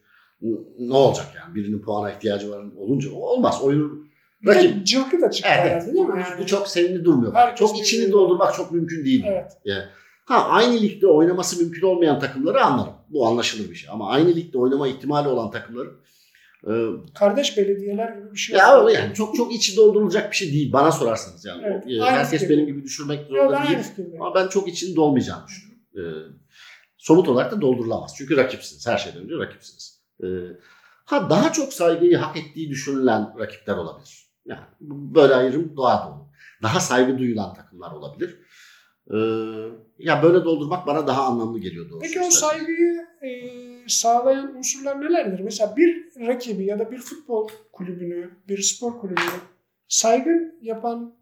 ne 0.79 0.93
olacak 0.93 1.25
yani 1.35 1.55
birinin 1.55 1.81
puana 1.81 2.11
ihtiyacı 2.11 2.51
var 2.51 2.65
olunca 2.77 3.13
olmaz. 3.13 3.61
Oyunun 3.63 4.08
Bir 4.41 4.47
de 4.47 4.55
rakip 4.55 4.87
cılkı 4.87 5.21
da 5.21 5.31
çıktı 5.31 5.49
Evet, 5.53 5.71
herhalde 5.71 5.93
değil 5.93 6.05
mi? 6.05 6.13
bu, 6.13 6.17
Yani, 6.17 6.41
bu 6.41 6.45
çok 6.45 6.67
sevimli 6.67 7.05
durmuyor. 7.05 7.33
Herkes 7.33 7.59
çok 7.59 7.79
içini 7.79 7.99
birbirini- 8.01 8.11
doldurmak 8.11 8.55
çok 8.55 8.71
mümkün 8.71 9.05
değil. 9.05 9.23
Evet. 9.27 9.51
Ha 10.25 10.45
aynı 10.49 10.81
ligde 10.81 11.07
oynaması 11.07 11.61
mümkün 11.63 11.81
olmayan 11.87 12.19
takımları 12.19 12.61
anlarım. 12.63 12.93
Bu 13.09 13.27
anlaşılır 13.27 13.69
bir 13.69 13.75
şey. 13.75 13.89
Ama 13.93 14.09
aynı 14.09 14.35
ligde 14.35 14.57
oynama 14.57 14.87
ihtimali 14.87 15.27
olan 15.27 15.51
takımları 15.51 15.89
e, 16.67 16.71
Kardeş 17.15 17.57
belediyeler 17.57 18.15
gibi 18.17 18.31
bir 18.33 18.37
şey. 18.39 18.57
ya 18.57 18.81
oldu. 18.81 18.89
yani 18.89 19.13
çok 19.13 19.35
çok 19.35 19.53
içi 19.53 19.77
doldurulacak 19.77 20.31
bir 20.31 20.35
şey 20.35 20.51
değil 20.53 20.73
bana 20.73 20.91
sorarsanız 20.91 21.45
yani. 21.45 21.61
Evet, 21.65 21.83
E, 21.87 22.01
herkes 22.11 22.39
fikir. 22.41 22.49
benim 22.55 22.65
gibi 22.65 22.83
düşünmek 22.83 23.27
zorunda 23.27 23.63
değil. 23.67 23.79
Ama 24.19 24.35
ben 24.35 24.47
çok 24.47 24.67
içini 24.67 24.95
dolmayacağını 24.95 25.43
düşünüyorum. 25.47 25.79
E, 25.95 26.01
somut 26.97 27.27
olarak 27.29 27.51
da 27.51 27.61
doldurulamaz. 27.61 28.13
Çünkü 28.17 28.37
rakipsiniz. 28.37 28.87
Her 28.87 28.97
şeyden 28.97 29.21
önce 29.21 29.35
rakipsiniz. 29.37 30.01
E, 30.23 30.27
ha 31.05 31.29
daha 31.29 31.51
çok 31.51 31.73
saygıyı 31.73 32.17
hak 32.17 32.37
ettiği 32.37 32.69
düşünülen 32.69 33.39
rakipler 33.39 33.73
olabilir. 33.77 34.28
Yani 34.49 34.61
böyle 34.81 35.35
ayrım 35.35 35.77
doğal 35.77 36.11
olur. 36.11 36.25
Daha 36.63 36.79
saygı 36.79 37.17
duyulan 37.17 37.53
takımlar 37.53 37.91
olabilir. 37.91 38.39
Ee, 39.13 39.17
ya 39.99 40.23
böyle 40.23 40.43
doldurmak 40.43 40.87
bana 40.87 41.07
daha 41.07 41.23
anlamlı 41.23 41.59
geliyor 41.59 41.89
doğrusu. 41.89 42.01
Peki 42.01 42.21
o 42.21 42.29
saygıyı 42.31 43.05
e, 43.21 43.29
sağlayan 43.87 44.57
unsurlar 44.57 45.01
nelerdir? 45.01 45.39
Mesela 45.39 45.75
bir 45.77 46.05
rakibi 46.27 46.65
ya 46.65 46.79
da 46.79 46.91
bir 46.91 46.97
futbol 46.97 47.49
kulübünü, 47.73 48.29
bir 48.47 48.61
spor 48.61 48.99
kulübünü 48.99 49.25
saygın 49.87 50.59
yapan 50.61 51.13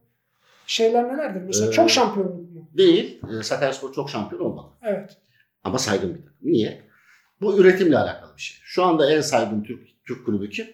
şeyler 0.67 1.13
nelerdir? 1.13 1.41
Mesela 1.41 1.69
Ee, 1.69 1.73
çok 1.73 1.89
şampiyonluk 1.89 2.51
mu? 2.55 2.69
Değil. 2.77 3.21
E, 3.39 3.43
Sakaryaspor 3.43 3.93
çok 3.93 4.09
şampiyon 4.09 4.41
olmadı. 4.41 4.67
Evet. 4.81 5.17
Ama 5.63 5.79
saygın 5.79 6.09
bir 6.09 6.21
takım. 6.21 6.33
Niye? 6.41 6.81
Bu 7.41 7.57
üretimle 7.57 7.97
alakalı 7.97 8.35
bir 8.37 8.41
şey. 8.41 8.57
Şu 8.63 8.83
anda 8.83 9.11
en 9.11 9.21
saygın 9.21 9.63
Türk, 9.63 9.87
Türk 10.07 10.25
kulübü 10.25 10.49
kim? 10.49 10.67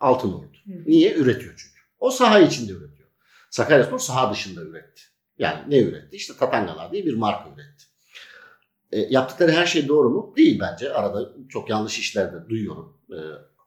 Altınordu. 0.00 0.56
Niye? 0.86 1.14
Üretiyor 1.14 1.54
çünkü. 1.56 1.77
O 1.98 2.10
saha 2.10 2.38
içinde 2.40 2.72
üretiyor. 2.72 3.08
Sakaryaspor 3.50 3.98
saha 3.98 4.32
dışında 4.32 4.60
üretti. 4.60 5.02
Yani 5.38 5.60
ne 5.68 5.78
üretti? 5.78 6.16
İşte 6.16 6.34
Tatangalar 6.36 6.92
diye 6.92 7.06
bir 7.06 7.14
marka 7.14 7.50
üretti. 7.50 7.84
E, 8.92 8.98
yaptıkları 9.00 9.52
her 9.52 9.66
şey 9.66 9.88
doğru 9.88 10.10
mu? 10.10 10.34
Değil 10.36 10.60
bence. 10.60 10.92
Arada 10.92 11.32
çok 11.48 11.70
yanlış 11.70 11.98
işler 11.98 12.32
de 12.32 12.48
duyuyorum. 12.48 12.96
E, 13.10 13.18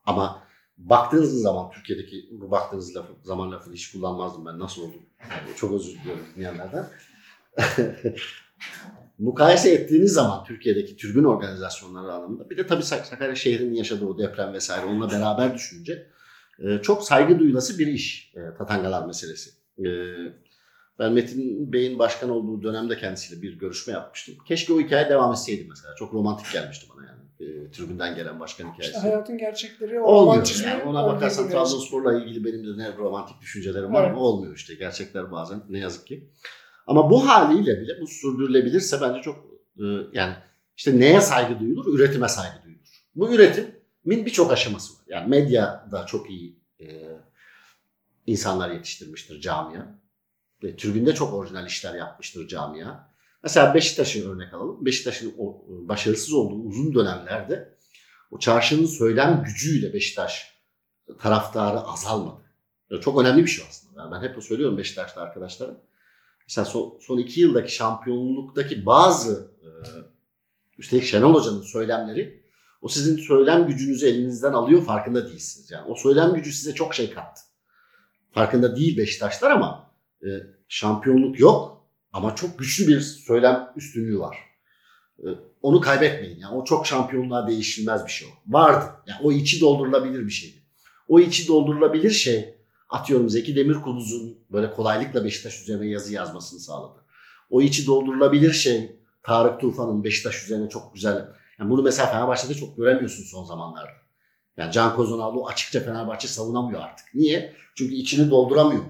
ama 0.05 0.43
baktığınız 0.77 1.41
zaman 1.41 1.71
Türkiye'deki 1.71 2.29
bu 2.31 2.51
baktığınız 2.51 2.95
lafı, 2.95 3.13
zaman 3.23 3.51
lafını 3.51 3.73
hiç 3.73 3.91
kullanmazdım 3.91 4.45
ben. 4.45 4.59
Nasıl 4.59 4.81
oldu? 4.81 4.95
Yani 5.21 5.55
çok 5.57 5.73
özür 5.73 5.99
diliyorum 5.99 6.25
dinleyenlerden. 6.35 6.89
Mukayese 9.19 9.71
ettiğiniz 9.71 10.13
zaman 10.13 10.43
Türkiye'deki 10.43 10.97
türbün 10.97 11.23
organizasyonları 11.23 12.13
anlamında 12.13 12.49
bir 12.49 12.57
de 12.57 12.67
tabii 12.67 12.83
Sak- 12.83 13.05
Sakarya 13.05 13.35
şehrinin 13.35 13.73
yaşadığı 13.73 14.05
o 14.05 14.17
deprem 14.17 14.53
vesaire 14.53 14.85
onunla 14.85 15.11
beraber 15.11 15.53
düşününce 15.53 16.07
e, 16.63 16.81
çok 16.81 17.03
saygı 17.03 17.39
duyulası 17.39 17.79
bir 17.79 17.87
iş 17.87 18.33
e, 18.35 18.57
Tatangalar 18.57 19.05
meselesi. 19.05 19.49
E, 19.79 19.85
ben 20.99 21.13
Metin 21.13 21.73
Bey'in 21.73 21.99
başkan 21.99 22.29
olduğu 22.29 22.63
dönemde 22.63 22.97
kendisiyle 22.97 23.41
bir 23.41 23.59
görüşme 23.59 23.93
yapmıştım. 23.93 24.35
Keşke 24.47 24.73
o 24.73 24.79
hikaye 24.79 25.09
devam 25.09 25.31
etseydi 25.31 25.67
mesela. 25.69 25.95
Çok 25.95 26.13
romantik 26.13 26.53
gelmişti 26.53 26.87
bana 26.95 27.05
yani. 27.05 27.21
E, 27.39 27.71
tribünden 27.71 28.15
gelen 28.15 28.39
başkan 28.39 28.63
hikayesi. 28.73 28.95
İşte 28.97 28.99
hayatın 28.99 29.37
gerçekleri 29.37 29.99
o 29.99 30.03
Olmuyor. 30.03 30.63
Yani 30.65 30.83
ona 30.83 31.07
bakarsan. 31.07 31.49
Trabzonspor'la 31.49 32.19
ilgili 32.19 32.45
benim 32.45 32.63
de 32.67 32.83
ne 32.83 32.97
romantik 32.97 33.41
düşüncelerim 33.41 33.93
var 33.93 34.03
Evet. 34.03 34.11
ama 34.11 34.21
olmuyor 34.21 34.55
işte. 34.55 34.73
Gerçekler 34.75 35.31
bazen 35.31 35.63
ne 35.69 35.79
yazık 35.79 36.07
ki. 36.07 36.29
Ama 36.87 37.09
bu 37.09 37.27
haliyle 37.27 37.81
bile 37.81 38.01
bu 38.01 38.07
sürdürülebilirse 38.07 39.01
bence 39.01 39.21
çok 39.21 39.35
e, 39.77 39.85
yani 40.13 40.33
işte 40.77 40.99
neye 40.99 41.21
saygı 41.21 41.59
duyulur? 41.59 41.95
Üretime 41.95 42.27
saygı 42.27 42.63
duyulur. 42.63 43.05
Bu 43.15 43.35
üretimin 43.35 44.25
birçok 44.25 44.51
aşaması 44.51 44.93
var. 44.93 45.00
Yani 45.11 45.29
medya 45.29 45.87
da 45.91 46.05
çok 46.05 46.29
iyi 46.29 46.59
e, 46.79 47.07
insanlar 48.25 48.71
yetiştirmiştir 48.71 49.41
camia. 49.41 49.85
Ve 50.63 50.75
tribünde 50.75 51.15
çok 51.15 51.33
orijinal 51.33 51.67
işler 51.67 51.95
yapmıştır 51.95 52.47
camia. 52.47 53.11
Mesela 53.43 53.73
Beşiktaş'ı 53.73 54.31
örnek 54.31 54.53
alalım. 54.53 54.85
Beşiktaş'ın 54.85 55.33
o 55.37 55.65
e, 55.69 55.87
başarısız 55.87 56.33
olduğu 56.33 56.63
uzun 56.63 56.93
dönemlerde 56.93 57.77
o 58.31 58.39
çarşının 58.39 58.85
söylem 58.85 59.43
gücüyle 59.43 59.93
Beşiktaş 59.93 60.61
taraftarı 61.19 61.79
azalmadı. 61.79 62.41
Yani 62.89 63.01
çok 63.01 63.21
önemli 63.21 63.43
bir 63.43 63.49
şey 63.49 63.65
aslında. 63.69 64.01
Yani 64.01 64.11
ben 64.11 64.29
hep 64.29 64.43
söylüyorum 64.43 64.77
Beşiktaş'ta 64.77 65.21
arkadaşlara. 65.21 65.81
Mesela 66.47 66.65
son, 66.65 66.99
son 67.01 67.17
iki 67.17 67.41
yıldaki 67.41 67.75
şampiyonluktaki 67.75 68.85
bazı 68.85 69.51
e, 69.61 69.69
üstelik 70.77 71.03
Şenol 71.03 71.33
Hoca'nın 71.33 71.61
söylemleri 71.61 72.40
o 72.81 72.87
sizin 72.87 73.17
söylem 73.17 73.67
gücünüzü 73.67 74.07
elinizden 74.07 74.53
alıyor 74.53 74.85
farkında 74.85 75.29
değilsiniz. 75.29 75.71
Yani 75.71 75.91
o 75.91 75.95
söylem 75.95 76.33
gücü 76.33 76.53
size 76.53 76.73
çok 76.73 76.95
şey 76.95 77.13
kattı. 77.13 77.41
Farkında 78.31 78.75
değil 78.75 78.97
Beşiktaşlar 78.97 79.51
ama 79.51 79.91
e, 80.23 80.29
şampiyonluk 80.67 81.39
yok 81.39 81.87
ama 82.13 82.35
çok 82.35 82.59
güçlü 82.59 82.87
bir 82.87 82.99
söylem 82.99 83.69
üstünlüğü 83.75 84.19
var. 84.19 84.37
E, 85.19 85.27
onu 85.61 85.81
kaybetmeyin. 85.81 86.39
Yani 86.39 86.55
o 86.55 86.63
çok 86.63 86.87
şampiyonluğa 86.87 87.47
değişilmez 87.47 88.05
bir 88.05 88.11
şey 88.11 88.27
o. 88.27 88.53
Vardı. 88.53 88.85
Yani 89.07 89.19
o 89.23 89.31
içi 89.31 89.61
doldurulabilir 89.61 90.25
bir 90.25 90.31
şeydi. 90.31 90.55
O 91.07 91.19
içi 91.19 91.47
doldurulabilir 91.47 92.11
şey 92.11 92.55
atıyorum 92.89 93.29
Zeki 93.29 93.55
Demirkubuz'un 93.55 94.37
böyle 94.51 94.71
kolaylıkla 94.71 95.23
Beşiktaş 95.23 95.61
üzerine 95.61 95.87
yazı 95.87 96.13
yazmasını 96.13 96.59
sağladı. 96.59 96.99
O 97.49 97.61
içi 97.61 97.87
doldurulabilir 97.87 98.53
şey 98.53 98.95
Tarık 99.23 99.61
Tufan'ın 99.61 100.03
Beşiktaş 100.03 100.43
üzerine 100.43 100.69
çok 100.69 100.93
güzel. 100.93 101.27
Yani 101.61 101.69
bunu 101.69 101.81
mesela 101.81 102.09
Fenerbahçe'de 102.09 102.53
çok 102.53 102.77
göremiyorsun 102.77 103.23
son 103.23 103.45
zamanlarda. 103.45 103.91
Yani 104.57 104.71
Can 104.71 104.95
Kozanoğlu 104.95 105.47
açıkça 105.47 105.79
Fenerbahçe 105.79 106.27
savunamıyor 106.27 106.81
artık. 106.81 107.15
Niye? 107.15 107.53
Çünkü 107.75 107.93
içini 107.93 108.29
dolduramıyor. 108.29 108.83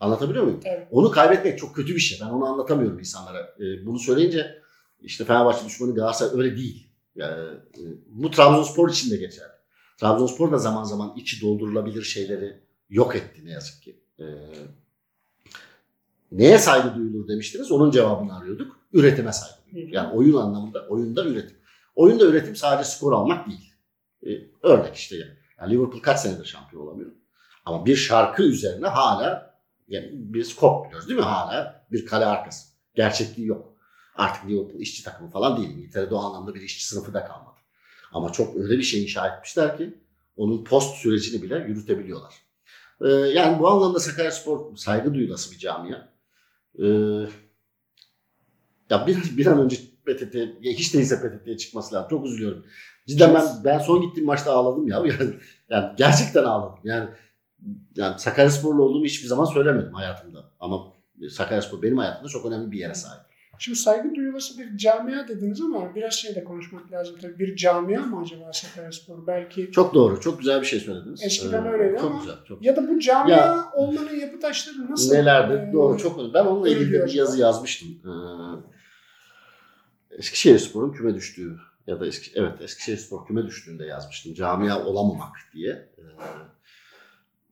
Anlatabiliyor 0.00 0.44
muyum? 0.44 0.60
Evet. 0.64 0.88
Onu 0.90 1.10
kaybetmek 1.10 1.58
çok 1.58 1.76
kötü 1.76 1.94
bir 1.94 2.00
şey. 2.00 2.18
Ben 2.22 2.30
onu 2.30 2.46
anlatamıyorum 2.46 2.98
insanlara. 2.98 3.40
Ee, 3.40 3.86
bunu 3.86 3.98
söyleyince 3.98 4.62
işte 5.00 5.24
Fenerbahçe 5.24 5.66
düşmanı 5.66 5.94
Galatasaray 5.94 6.40
öyle 6.40 6.56
değil. 6.56 6.88
Yani, 7.16 7.54
e, 7.54 7.82
bu 8.06 8.30
Trabzonspor 8.30 8.90
için 8.90 9.10
de 9.10 9.16
geçerli. 9.16 9.52
Trabzonspor 9.96 10.52
da 10.52 10.58
zaman 10.58 10.84
zaman 10.84 11.12
içi 11.16 11.40
doldurulabilir 11.42 12.02
şeyleri 12.02 12.60
yok 12.90 13.16
etti 13.16 13.46
ne 13.46 13.50
yazık 13.50 13.82
ki. 13.82 14.00
Ee, 14.20 14.24
neye 16.32 16.58
saygı 16.58 16.94
duyulur 16.94 17.28
demiştiniz. 17.28 17.72
Onun 17.72 17.90
cevabını 17.90 18.38
arıyorduk. 18.38 18.76
Üretime 18.92 19.32
saygı 19.32 19.74
duyulur. 19.74 19.92
Yani 19.92 20.14
oyun 20.14 20.34
anlamında 20.34 20.86
oyunda 20.88 21.24
üretim. 21.24 21.57
Oyunda 21.98 22.24
üretim 22.24 22.56
sadece 22.56 22.90
skor 22.90 23.12
almak 23.12 23.46
değil. 23.46 23.74
Ee, 24.26 24.28
örnek 24.62 24.94
işte 24.94 25.16
yani. 25.16 25.32
yani 25.60 25.72
Liverpool 25.72 26.02
kaç 26.02 26.20
senedir 26.20 26.44
şampiyon 26.44 26.82
olamıyor. 26.82 27.10
Ama 27.64 27.86
bir 27.86 27.96
şarkı 27.96 28.42
üzerine 28.42 28.86
hala 28.86 29.54
yani 29.88 30.10
biz 30.12 30.56
kop 30.56 30.86
biliyoruz 30.86 31.08
değil 31.08 31.18
mi? 31.20 31.24
Hala 31.24 31.86
bir 31.92 32.06
kale 32.06 32.24
arkası. 32.24 32.68
Gerçekliği 32.94 33.48
yok. 33.48 33.74
Artık 34.14 34.46
Liverpool 34.48 34.80
işçi 34.80 35.04
takımı 35.04 35.30
falan 35.30 35.56
değil. 35.56 35.70
İngiltere'de 35.70 36.14
o 36.14 36.18
anlamda 36.18 36.54
bir 36.54 36.60
işçi 36.60 36.86
sınıfı 36.86 37.14
da 37.14 37.24
kalmadı. 37.24 37.56
Ama 38.12 38.32
çok 38.32 38.56
öyle 38.56 38.78
bir 38.78 38.82
şey 38.82 39.02
inşa 39.02 39.28
etmişler 39.28 39.76
ki 39.76 39.98
onun 40.36 40.64
post 40.64 40.96
sürecini 40.96 41.42
bile 41.42 41.58
yürütebiliyorlar. 41.68 42.34
Ee, 43.00 43.08
yani 43.08 43.58
bu 43.58 43.68
anlamda 43.68 44.00
Sakaryaspor 44.00 44.76
saygı 44.76 45.14
duyulası 45.14 45.52
bir 45.52 45.58
camia. 45.58 46.08
Ee, 46.78 46.86
ya 48.90 49.06
bir, 49.06 49.36
bir 49.36 49.46
an 49.46 49.60
önce 49.60 49.87
PTT, 50.16 50.34
hiç 50.62 50.94
değilse 50.94 51.16
PTT'ye 51.16 51.56
çıkması 51.56 51.94
lazım. 51.94 52.08
Çok 52.10 52.26
üzülüyorum. 52.26 52.64
Cidden 53.06 53.34
ben 53.34 53.44
ben 53.64 53.78
son 53.78 54.00
gittiğim 54.00 54.26
maçta 54.26 54.52
ağladım 54.52 54.88
ya. 54.88 54.98
Yani, 55.06 55.34
yani 55.70 55.92
gerçekten 55.96 56.44
ağladım. 56.44 56.78
Yani 56.84 57.08
yani 57.96 58.18
Sakaryasporlu 58.18 58.82
olduğumu 58.82 59.04
hiçbir 59.04 59.28
zaman 59.28 59.44
söylemedim 59.44 59.92
hayatımda. 59.92 60.38
Ama 60.60 60.78
Sakaryaspor 61.30 61.82
benim 61.82 61.98
hayatımda 61.98 62.28
çok 62.28 62.46
önemli 62.46 62.70
bir 62.70 62.78
yere 62.78 62.94
sahip. 62.94 63.20
Şimdi 63.60 63.78
saygı 63.78 64.14
duyulası 64.14 64.58
bir 64.58 64.76
camia 64.76 65.28
dediniz 65.28 65.60
ama 65.60 65.94
biraz 65.94 66.12
şey 66.14 66.34
de 66.34 66.44
konuşmak 66.44 66.92
lazım 66.92 67.16
tabii. 67.22 67.38
Bir 67.38 67.56
camia 67.56 68.00
mı 68.00 68.20
acaba 68.22 68.52
Sakaryaspor? 68.52 69.26
Belki 69.26 69.70
Çok 69.72 69.94
doğru. 69.94 70.20
Çok 70.20 70.38
güzel 70.38 70.60
bir 70.60 70.66
şey 70.66 70.80
söylediniz. 70.80 71.22
Eskiden 71.24 71.66
öyleydi 71.66 71.96
çok 72.00 72.10
ama- 72.10 72.20
güzel. 72.20 72.36
Çok 72.48 72.64
ya 72.64 72.76
da 72.76 72.88
bu 72.88 72.98
camia 73.00 73.36
Ya- 73.36 73.64
olmanın 73.74 74.16
yapı 74.20 74.40
taşları 74.40 74.90
nasıl? 74.90 75.14
Nelerdir? 75.14 75.68
e, 75.68 75.72
Doğru 75.72 75.98
çok 75.98 76.18
önemli. 76.18 76.34
Ben 76.34 76.44
onunla 76.44 76.68
ilgili 76.68 76.92
de 76.92 77.06
bir 77.06 77.12
yazı 77.12 77.40
yazmıştım. 77.40 77.88
Ee, 78.04 78.08
Eskişehirspor'un 80.18 80.92
küme 80.92 81.14
düştüğü 81.14 81.56
ya 81.86 82.00
da 82.00 82.06
Eski, 82.06 82.30
evet 82.34 82.60
Eskişehirspor 82.60 83.26
küme 83.26 83.46
düştüğünde 83.46 83.84
yazmıştım. 83.86 84.34
Camia 84.34 84.84
olamamak 84.84 85.36
diye. 85.54 85.72
Ee, 85.72 86.02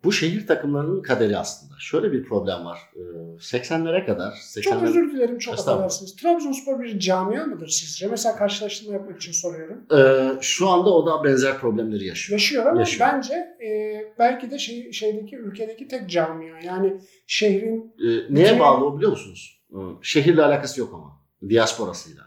bu 0.05 0.13
şehir 0.13 0.47
takımlarının 0.47 1.03
kaderi 1.03 1.37
aslında. 1.39 1.75
Şöyle 1.79 2.13
bir 2.13 2.25
problem 2.25 2.65
var. 2.65 2.79
Ee, 2.97 3.01
80'lere 3.39 4.07
kadar 4.07 4.33
80'ler 4.33 4.63
Çok 4.63 4.83
özür 4.83 5.13
dilerim 5.13 5.39
çok 5.39 5.55
affedersiniz. 5.59 6.17
Trabzonspor 6.17 6.81
bir 6.81 6.99
camia 6.99 7.45
mıdır 7.45 7.69
sizce? 7.69 8.07
Mesela 8.07 8.37
karşılaştırma 8.37 8.93
yapmak 8.93 9.17
için 9.17 9.33
soruyorum. 9.33 9.87
Ee, 9.97 10.39
şu 10.41 10.69
anda 10.69 10.91
o 10.95 11.07
da 11.07 11.25
benzer 11.25 11.59
problemleri 11.59 12.07
yaşıyor. 12.07 12.39
Yaşıyor 12.41 12.67
ama 12.67 12.81
Yaşıyor. 12.81 13.09
bence 13.13 13.35
e, 13.35 14.01
belki 14.19 14.51
de 14.51 14.59
şey, 14.59 14.93
şeydeki 14.93 15.37
ülkedeki 15.37 15.89
tek 15.89 16.11
camia. 16.11 16.61
Yani 16.61 17.01
şehrin 17.27 17.95
Ee, 17.99 18.35
neye 18.35 18.45
Bütün- 18.47 18.59
bağlı 18.59 18.85
o 18.87 18.97
biliyor 18.97 19.11
musunuz? 19.11 19.63
Ee, 19.73 19.77
şehirle 20.03 20.43
alakası 20.45 20.81
yok 20.81 20.91
ama. 20.95 21.21
Diasporasıyla. 21.51 22.26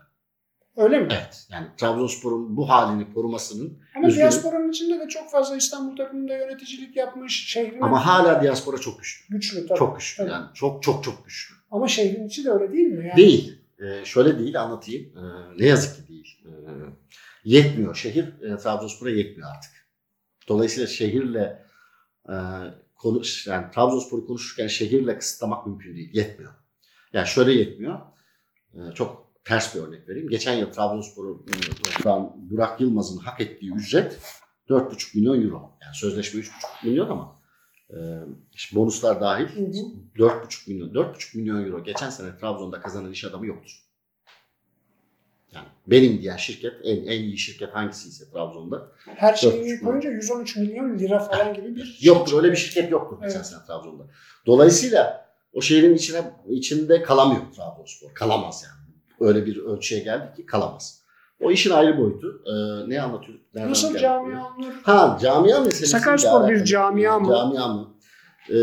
Öyle 0.80 1.00
mi? 1.00 1.08
Evet. 1.12 1.48
Yani 1.52 1.68
Trabzonspor'un 1.78 2.58
bu 2.58 2.70
halini 2.70 3.14
korumasının 3.14 3.80
Ama 3.96 4.08
Üzgünüm. 4.08 4.26
diasporanın 4.26 4.70
içinde 4.72 5.00
de 5.00 5.08
çok 5.08 5.32
fazla 5.32 5.56
İstanbul 5.56 5.98
takımında 5.98 6.34
yöneticilik 6.34 6.96
yapmış. 6.96 7.48
Şehrin 7.48 7.82
ama 7.82 8.06
hala 8.06 8.44
diaspora 8.44 8.78
çok 8.78 9.00
güçlü. 9.00 9.34
güçlü 9.36 9.68
tabii. 9.68 9.80
Çok 9.80 10.00
güçlü. 10.00 10.18
Tabii. 10.18 10.32
Yani 10.32 10.46
çok 10.54 10.84
çok 10.84 11.04
çok 11.04 11.26
güçlü. 11.26 11.56
Ama 11.72 11.88
şehrin 11.88 12.28
içi 12.28 12.46
de 12.46 12.50
öyle 12.52 12.74
değil 12.74 12.88
mi? 12.88 13.08
Yani 13.08 13.18
Değil. 13.18 13.62
Ee, 13.80 14.06
şöyle 14.06 14.40
değil 14.40 14.62
anlatayım. 14.62 15.18
Ee, 15.18 15.22
ne 15.64 15.66
yazık 15.66 15.96
ki 15.96 16.08
değil. 16.08 16.42
Ee, 16.46 16.50
yetmiyor. 17.44 17.96
Şehir 17.96 18.42
e, 18.42 18.58
Trabzonspor'a 18.58 19.10
yetmiyor 19.10 19.50
artık. 19.56 19.72
Dolayısıyla 20.48 20.88
şehirle 20.88 21.66
e, 22.30 22.36
konuş, 22.96 23.48
yani 23.48 23.66
Trabzonspor'u 23.76 24.26
konuşurken 24.28 24.68
şehirle 24.68 25.18
kısıtlamak 25.18 25.68
mümkün 25.68 25.96
değil. 25.96 26.10
Yetmiyor. 26.14 26.52
Yani 27.14 27.28
şöyle 27.28 27.52
yetmiyor. 27.54 28.00
Ee, 28.74 28.80
çok 28.96 29.29
ters 29.50 29.76
bir 29.76 29.80
örnek 29.80 30.10
vereyim. 30.10 30.30
Geçen 30.30 30.54
yıl 30.54 30.72
Trabzonspor'un 30.72 31.46
Burak 32.36 32.82
Yılmaz'ın 32.82 33.18
hak 33.18 33.42
ettiği 33.42 33.74
ücret 33.74 34.20
4,5 34.70 35.18
milyon 35.18 35.42
euro. 35.42 35.78
Yani 35.82 35.96
sözleşme 35.96 36.42
3,5 36.42 36.50
milyon 36.86 37.10
ama 37.10 37.42
e, 37.90 37.98
işte 38.54 38.76
bonuslar 38.76 39.22
dahil 39.22 39.46
Hı 39.46 39.60
hı. 39.60 39.86
4,5 40.18 40.70
milyon 40.70 40.90
4,5 40.90 41.38
milyon 41.38 41.66
euro 41.66 41.84
geçen 41.84 42.10
sene 42.10 42.38
Trabzon'da 42.38 42.82
kazanan 42.82 43.12
iş 43.12 43.24
adamı 43.26 43.46
yoktur. 43.48 43.72
Yani 45.54 45.68
benim 45.88 46.22
diyen 46.22 46.38
şirket 46.38 46.74
en, 46.84 46.96
en 46.96 47.22
iyi 47.24 47.38
şirket 47.38 47.76
hangisiyse 47.76 48.32
Trabzon'da. 48.32 48.92
Her 49.06 49.34
şeyi 49.34 49.80
koyunca 49.80 50.10
113 50.10 50.56
milyon 50.56 51.00
lira 51.00 51.20
falan 51.20 51.54
gibi 51.54 51.76
bir 51.76 51.98
Yoktur 52.02 52.32
şey 52.32 52.40
öyle 52.40 52.52
bir 52.52 52.58
şirket 52.58 52.92
yoktur 52.92 53.18
geçen 53.22 53.36
Evet. 53.36 53.46
sene 53.48 53.60
Trabzon'da. 53.68 54.08
Dolayısıyla 54.46 55.30
o 55.54 55.62
şehrin 55.62 55.96
içine 55.96 56.22
içinde 56.50 57.02
kalamıyor 57.02 57.42
Trabzonspor. 57.56 58.14
Kalamaz 58.14 58.64
yani. 58.64 58.79
Öyle 59.20 59.46
bir 59.46 59.58
ölçüye 59.58 60.02
geldi 60.02 60.34
ki 60.36 60.46
kalamaz. 60.46 61.00
O 61.40 61.52
işin 61.52 61.72
ayrı 61.72 61.98
boyutu. 61.98 62.42
Ee, 62.46 62.90
ne 62.90 63.02
anlatıyorduk? 63.02 63.46
Nasıl 63.56 63.98
camia 63.98 64.56
olur? 64.56 64.74
Ha 64.84 65.18
camia 65.22 65.60
meselesi. 65.62 65.88
Sakaryaspor 65.88 66.50
bir 66.50 66.66
camia 66.66 67.20
mı? 67.20 67.36
Camia 67.36 67.68
mı? 67.68 67.94
Ee, 68.50 68.56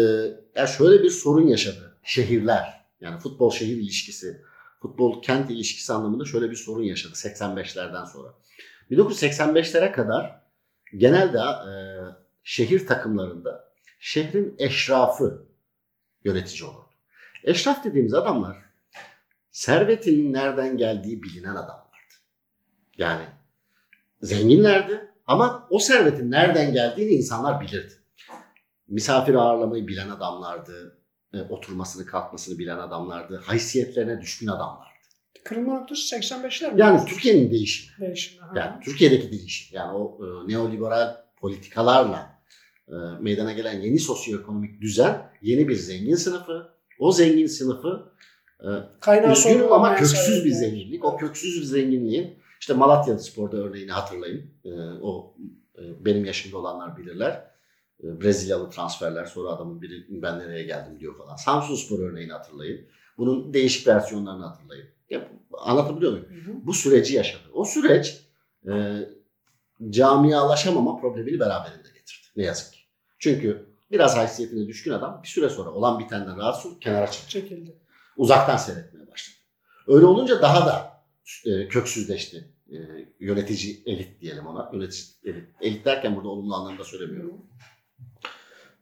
ya 0.57 0.66
şöyle 0.66 1.03
bir 1.03 1.11
sorun 1.11 1.47
yaşadı. 1.47 1.99
Şehirler. 2.03 2.87
Yani 3.01 3.19
futbol 3.19 3.51
şehir 3.51 3.77
ilişkisi. 3.77 4.42
Futbol 4.83 5.23
kent 5.23 5.51
ilişkisi 5.51 5.92
anlamında 5.92 6.25
şöyle 6.25 6.51
bir 6.51 6.57
sorun 6.57 6.83
yaşadı 6.83 7.12
85'lerden 7.12 8.05
sonra. 8.05 8.29
1985'lere 8.90 9.92
kadar 9.92 10.40
genelde 10.97 11.38
e, 11.38 11.73
şehir 12.42 12.87
takımlarında 12.87 13.73
şehrin 14.01 14.55
eşrafı 14.59 15.47
yönetici 16.25 16.71
olurdu. 16.71 16.90
Eşraf 17.45 17.85
dediğimiz 17.85 18.14
adamlar 18.14 18.66
servetinin 19.57 20.33
nereden 20.33 20.77
geldiği 20.77 21.23
bilinen 21.23 21.51
adamlardı. 21.51 22.14
Yani 22.99 23.25
zenginlerdi 24.23 25.11
ama 25.27 25.66
o 25.71 25.79
servetin 25.79 26.31
nereden 26.31 26.73
geldiğini 26.73 27.11
insanlar 27.11 27.61
bilirdi. 27.61 27.92
Misafir 28.88 29.35
ağırlamayı 29.35 29.88
bilen 29.88 30.11
adamlardı, 30.11 30.99
e, 31.35 31.40
oturmasını 31.42 32.07
kalkmasını 32.07 32.59
bilen 32.59 32.79
adamlardı, 32.79 33.42
haysiyetlerine 33.45 34.21
düşkün 34.21 34.47
adamlardı. 34.47 34.90
Kırılma 35.45 35.79
noktası 35.79 36.16
85'ler 36.16 36.75
mi? 36.75 36.81
Yani 36.81 37.05
Türkiye'nin 37.05 37.51
değişimi. 37.51 38.07
Değişimi. 38.07 38.40
ha. 38.40 38.53
Yani 38.57 38.85
Türkiye'deki 38.85 39.33
değişim 39.33 39.77
yani 39.79 39.92
o 39.92 40.19
e, 40.21 40.53
neoliberal 40.53 41.16
politikalarla 41.37 42.40
e, 42.88 42.95
meydana 43.21 43.53
gelen 43.53 43.81
yeni 43.81 43.99
sosyoekonomik 43.99 44.81
düzen 44.81 45.31
yeni 45.42 45.69
bir 45.69 45.77
zengin 45.77 46.14
sınıfı. 46.14 46.77
O 46.99 47.12
zengin 47.12 47.47
sınıfı 47.47 48.16
Kaynağı 49.01 49.33
üzgün 49.33 49.69
ama 49.71 49.97
köksüz 49.97 50.45
bir 50.45 50.53
sayılır. 50.53 50.71
zenginlik. 50.71 51.05
O 51.05 51.16
köksüz 51.16 51.61
bir 51.61 51.66
zenginliğin 51.66 52.38
işte 52.61 52.75
Malatya 52.75 53.19
Spor'da 53.19 53.57
örneğini 53.57 53.90
hatırlayın. 53.90 54.51
E, 54.64 54.71
o 55.03 55.35
e, 55.79 56.05
benim 56.05 56.25
yaşımda 56.25 56.59
olanlar 56.59 56.97
bilirler. 56.97 57.51
E, 58.03 58.21
Brezilyalı 58.21 58.71
transferler 58.71 59.25
sonra 59.25 59.49
adamın 59.49 59.83
biri 59.83 60.23
ben 60.23 60.38
nereye 60.38 60.62
geldim 60.62 61.01
diyor 61.01 61.19
falan. 61.19 61.37
Samsun 61.37 61.75
Spor 61.75 61.99
örneğini 61.99 62.33
hatırlayın. 62.33 62.87
Bunun 63.19 63.55
değişik 63.55 63.87
versiyonlarını 63.87 64.45
hatırlayın. 64.45 64.87
Ya, 65.11 65.29
anlatabiliyor 65.53 66.12
muyum? 66.12 66.27
Hı 66.29 66.51
hı. 66.51 66.55
bu 66.62 66.73
süreci 66.73 67.14
yaşadı. 67.14 67.42
O 67.55 67.64
süreç 67.64 68.21
e, 68.69 68.73
camialaşamama 69.90 71.01
problemini 71.01 71.40
beraberinde 71.40 71.88
getirdi. 71.88 72.27
Ne 72.37 72.45
yazık 72.45 72.73
ki. 72.73 72.79
Çünkü 73.19 73.66
biraz 73.90 74.16
haysiyetine 74.16 74.66
düşkün 74.69 74.92
adam 74.92 75.21
bir 75.23 75.29
süre 75.29 75.49
sonra 75.49 75.71
olan 75.71 75.99
bitenden 75.99 76.37
rahatsız 76.37 76.66
olup 76.66 76.83
kenara 76.83 77.11
çıktı. 77.11 77.29
Çekildi. 77.29 77.77
Uzaktan 78.17 78.57
seyretmeye 78.57 79.11
başladı. 79.11 79.37
Öyle 79.87 80.07
olunca 80.07 80.43
daha 80.43 80.67
da 80.67 81.03
e, 81.45 81.69
köksüzleşti. 81.69 82.51
E, 82.73 82.77
yönetici 83.21 83.83
elit 83.87 84.21
diyelim 84.21 84.47
ona. 84.47 84.71
Yönetici 84.73 85.05
elit. 85.25 85.49
Elit 85.61 85.85
derken 85.85 86.17
burada 86.17 86.29
olumlu 86.29 86.55
anlamda 86.55 86.85
söylemiyorum. 86.85 87.47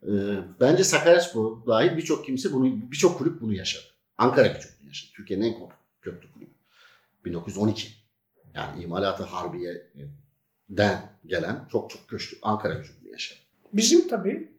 E, 0.03 0.13
bence 0.61 0.85
Sakaryaspor 0.85 1.67
dahil 1.67 1.97
birçok 1.97 2.25
kimse 2.27 2.53
bunu, 2.53 2.91
birçok 2.91 3.19
kulüp 3.19 3.41
bunu 3.41 3.55
yaşadı. 3.55 3.85
Ankara 4.19 4.47
gücü 4.47 4.69
bunu 4.81 4.89
yaşadı. 4.89 5.11
Türkiye'nin 5.17 5.45
en 5.45 5.55
köklü 6.01 6.33
kulübü. 6.33 6.51
1912. 7.25 7.89
Yani 8.55 8.83
imalatı 8.83 9.23
harbiyeden 9.23 11.13
gelen 11.27 11.69
çok 11.73 11.91
çok 11.91 12.09
köklü 12.09 12.39
Ankara 12.43 12.75
gücü 12.75 12.93
bunu 13.01 13.13
yaşadı. 13.13 13.39
Bizim 13.73 14.09
tabii 14.09 14.54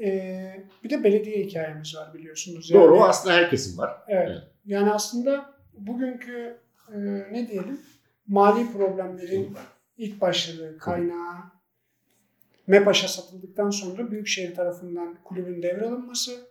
e, 0.00 0.66
bir 0.84 0.90
de 0.90 1.04
belediye 1.04 1.44
hikayemiz 1.44 1.96
var 1.96 2.14
biliyorsunuz. 2.14 2.70
Yani, 2.70 2.82
Doğru 2.82 2.96
o 2.98 3.02
aslında 3.02 3.34
herkesin 3.34 3.78
var. 3.78 3.90
Evet. 4.08 4.28
Evet. 4.30 4.42
Yani 4.66 4.90
aslında 4.90 5.54
bugünkü 5.78 6.56
e, 6.92 6.98
ne 7.32 7.48
diyelim 7.48 7.80
mali 8.26 8.72
problemlerin 8.72 9.56
ilk 9.98 10.20
başladığı 10.20 10.78
kaynağı 10.78 11.34
MEPAŞ'a 12.66 13.08
satıldıktan 13.08 13.70
sonra 13.70 14.10
Büyükşehir 14.10 14.54
tarafından 14.54 15.18
kulübün 15.24 15.62
devralınması 15.62 16.46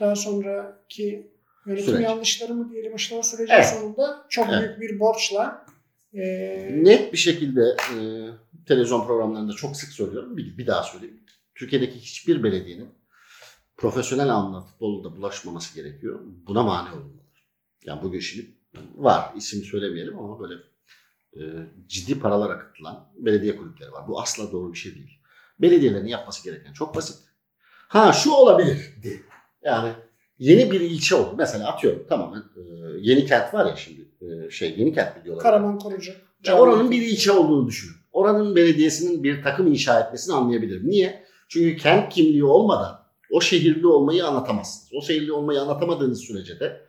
daha 0.00 0.16
sonraki 0.16 1.30
yönetim 1.66 1.86
Süreç. 1.86 2.04
yanlışları 2.04 2.54
mı 2.54 2.70
diyelim 2.72 2.96
işte 2.96 3.14
o 3.14 3.22
sürecin 3.22 3.54
Evet. 3.54 3.66
sonunda 3.66 4.26
çok 4.28 4.46
Evet. 4.52 4.78
büyük 4.78 4.80
bir 4.80 5.00
borçla 5.00 5.66
e, 6.14 6.20
Net 6.84 7.12
bir 7.12 7.18
şekilde 7.18 7.60
e, 7.60 7.96
televizyon 8.66 9.06
programlarında 9.06 9.52
çok 9.52 9.76
sık 9.76 9.90
söylüyorum. 9.90 10.36
Bir, 10.36 10.58
bir 10.58 10.66
daha 10.66 10.82
söyleyeyim. 10.82 11.20
Türkiye'deki 11.60 11.98
hiçbir 11.98 12.42
belediyenin 12.42 12.88
profesyonel 13.76 14.28
anlamda 14.28 14.60
futbolda 14.60 15.16
bulaşmaması 15.16 15.74
gerekiyor. 15.74 16.20
Buna 16.46 16.62
mani 16.62 16.88
olmalılar. 16.88 17.46
Yani 17.84 18.02
bugün 18.02 18.20
şimdi 18.20 18.50
var 18.94 19.32
isim 19.36 19.62
söylemeyelim 19.62 20.18
ama 20.18 20.40
böyle 20.40 20.54
e, 21.36 21.40
ciddi 21.86 22.20
paralar 22.20 22.50
akıtılan 22.50 23.08
belediye 23.16 23.56
kulüpleri 23.56 23.92
var. 23.92 24.08
Bu 24.08 24.20
asla 24.20 24.52
doğru 24.52 24.72
bir 24.72 24.78
şey 24.78 24.94
değil. 24.94 25.20
Belediyelerin 25.58 26.06
yapması 26.06 26.44
gereken 26.44 26.72
çok 26.72 26.94
basit. 26.94 27.16
Ha 27.88 28.12
şu 28.12 28.30
olabilirdi. 28.30 29.22
Yani 29.62 29.92
yeni 30.38 30.70
bir 30.70 30.80
ilçe 30.80 31.14
oldu. 31.14 31.34
Mesela 31.38 31.68
atıyorum 31.68 32.06
tamamen 32.08 32.40
e, 32.40 32.62
yeni 32.98 33.26
kent 33.26 33.54
var 33.54 33.66
ya 33.66 33.76
şimdi 33.76 34.08
e, 34.20 34.50
şey 34.50 34.78
yeni 34.78 34.94
kent 34.94 35.16
mi 35.16 35.24
diyorlar. 35.24 35.42
Karaman 35.42 35.78
Korucu. 35.78 36.12
Ya 36.46 36.58
oranın 36.58 36.90
bir 36.90 37.02
ilçe 37.02 37.32
olduğunu 37.32 37.66
düşünün. 37.66 37.96
Oranın 38.12 38.56
belediyesinin 38.56 39.24
bir 39.24 39.42
takım 39.42 39.66
inşa 39.66 40.00
etmesini 40.00 40.34
anlayabilirim. 40.34 40.90
Niye? 40.90 41.29
Çünkü 41.50 41.76
kent 41.76 42.12
kimliği 42.12 42.44
olmadan 42.44 43.00
o 43.30 43.40
şehirli 43.40 43.86
olmayı 43.86 44.26
anlatamazsınız. 44.26 44.92
O 44.94 45.02
şehirli 45.02 45.32
olmayı 45.32 45.60
anlatamadığınız 45.60 46.20
sürece 46.20 46.60
de 46.60 46.86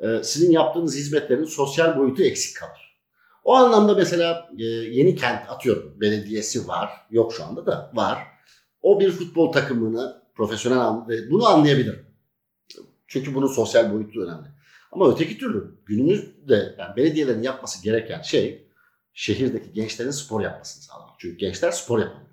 e, 0.00 0.22
sizin 0.22 0.52
yaptığınız 0.52 0.96
hizmetlerin 0.96 1.44
sosyal 1.44 1.98
boyutu 1.98 2.22
eksik 2.22 2.56
kalır. 2.56 2.98
O 3.44 3.54
anlamda 3.54 3.94
mesela 3.94 4.50
e, 4.58 4.64
yeni 4.64 5.16
kent 5.16 5.50
atıyorum 5.50 6.00
belediyesi 6.00 6.68
var. 6.68 6.90
Yok 7.10 7.34
şu 7.34 7.44
anda 7.44 7.66
da 7.66 7.92
var. 7.94 8.18
O 8.82 9.00
bir 9.00 9.10
futbol 9.10 9.52
takımını 9.52 10.22
profesyonel 10.34 10.78
anlamda 10.78 11.30
bunu 11.30 11.46
anlayabilirim. 11.46 12.06
Çünkü 13.06 13.34
bunun 13.34 13.46
sosyal 13.46 13.92
boyutu 13.92 14.20
önemli. 14.20 14.48
Ama 14.92 15.12
öteki 15.12 15.38
türlü 15.38 15.78
günümüzde 15.86 16.74
yani 16.78 16.96
belediyelerin 16.96 17.42
yapması 17.42 17.84
gereken 17.84 18.22
şey 18.22 18.68
şehirdeki 19.12 19.72
gençlerin 19.72 20.10
spor 20.10 20.40
yapmasını 20.40 20.82
sağlamak. 20.82 21.14
Çünkü 21.18 21.36
gençler 21.36 21.70
spor 21.70 21.98
yapamıyor. 21.98 22.31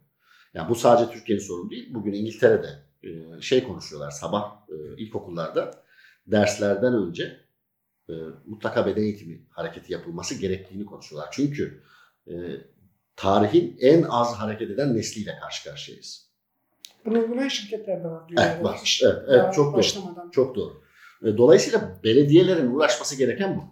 Yani 0.54 0.70
bu 0.70 0.76
sadece 0.76 1.12
Türkiye'nin 1.12 1.44
sorunu 1.44 1.70
değil. 1.70 1.94
Bugün 1.94 2.14
İngiltere'de 2.14 2.84
e, 3.04 3.42
şey 3.42 3.64
konuşuyorlar 3.64 4.12
sabah 4.12 4.56
e, 4.70 4.98
ilkokullarda 4.98 5.84
derslerden 6.28 6.94
önce 6.94 7.40
e, 8.10 8.14
mutlaka 8.46 8.86
beden 8.86 9.02
eğitimi 9.02 9.42
hareketi 9.50 9.94
yapılması 9.94 10.36
gerektiğini 10.36 10.86
konuşuyorlar. 10.86 11.30
Çünkü 11.32 11.84
e, 12.28 12.34
tarihin 13.16 13.78
en 13.82 14.04
az 14.04 14.36
hareket 14.36 14.72
eden 14.72 14.96
nesliyle 14.98 15.38
karşı 15.42 15.70
karşıyayız. 15.70 16.30
Bunu 17.06 17.20
uygulayan 17.20 17.48
şirketler 17.48 18.04
de 18.04 18.08
var. 18.08 18.24
Evet 18.38 18.64
var. 18.64 19.00
Evet, 19.04 19.24
evet 19.28 19.54
çok 19.54 19.74
doğru. 19.76 20.32
Çok 20.32 20.56
doğru. 20.56 20.82
Dolayısıyla 21.24 22.00
belediyelerin 22.04 22.72
uğraşması 22.72 23.18
gereken 23.18 23.58
bu. 23.58 23.64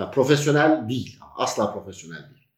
Yani 0.00 0.10
profesyonel 0.10 0.88
değil. 0.88 1.18
Asla 1.36 1.72
profesyonel 1.72 2.30
değil. 2.30 2.48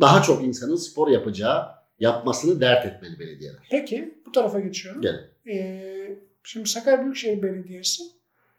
Daha 0.00 0.22
çok 0.22 0.44
insanın 0.44 0.76
spor 0.76 1.08
yapacağı, 1.08 1.75
yapmasını 2.00 2.60
dert 2.60 2.86
etmeli 2.86 3.18
belediyeler. 3.18 3.68
Peki 3.70 4.14
bu 4.26 4.32
tarafa 4.32 4.60
geçiyorum. 4.60 5.02
Gelin. 5.02 5.20
Ee, 5.48 6.18
şimdi 6.42 6.68
Sakarya 6.68 7.02
Büyükşehir 7.02 7.42
Belediyesi 7.42 8.02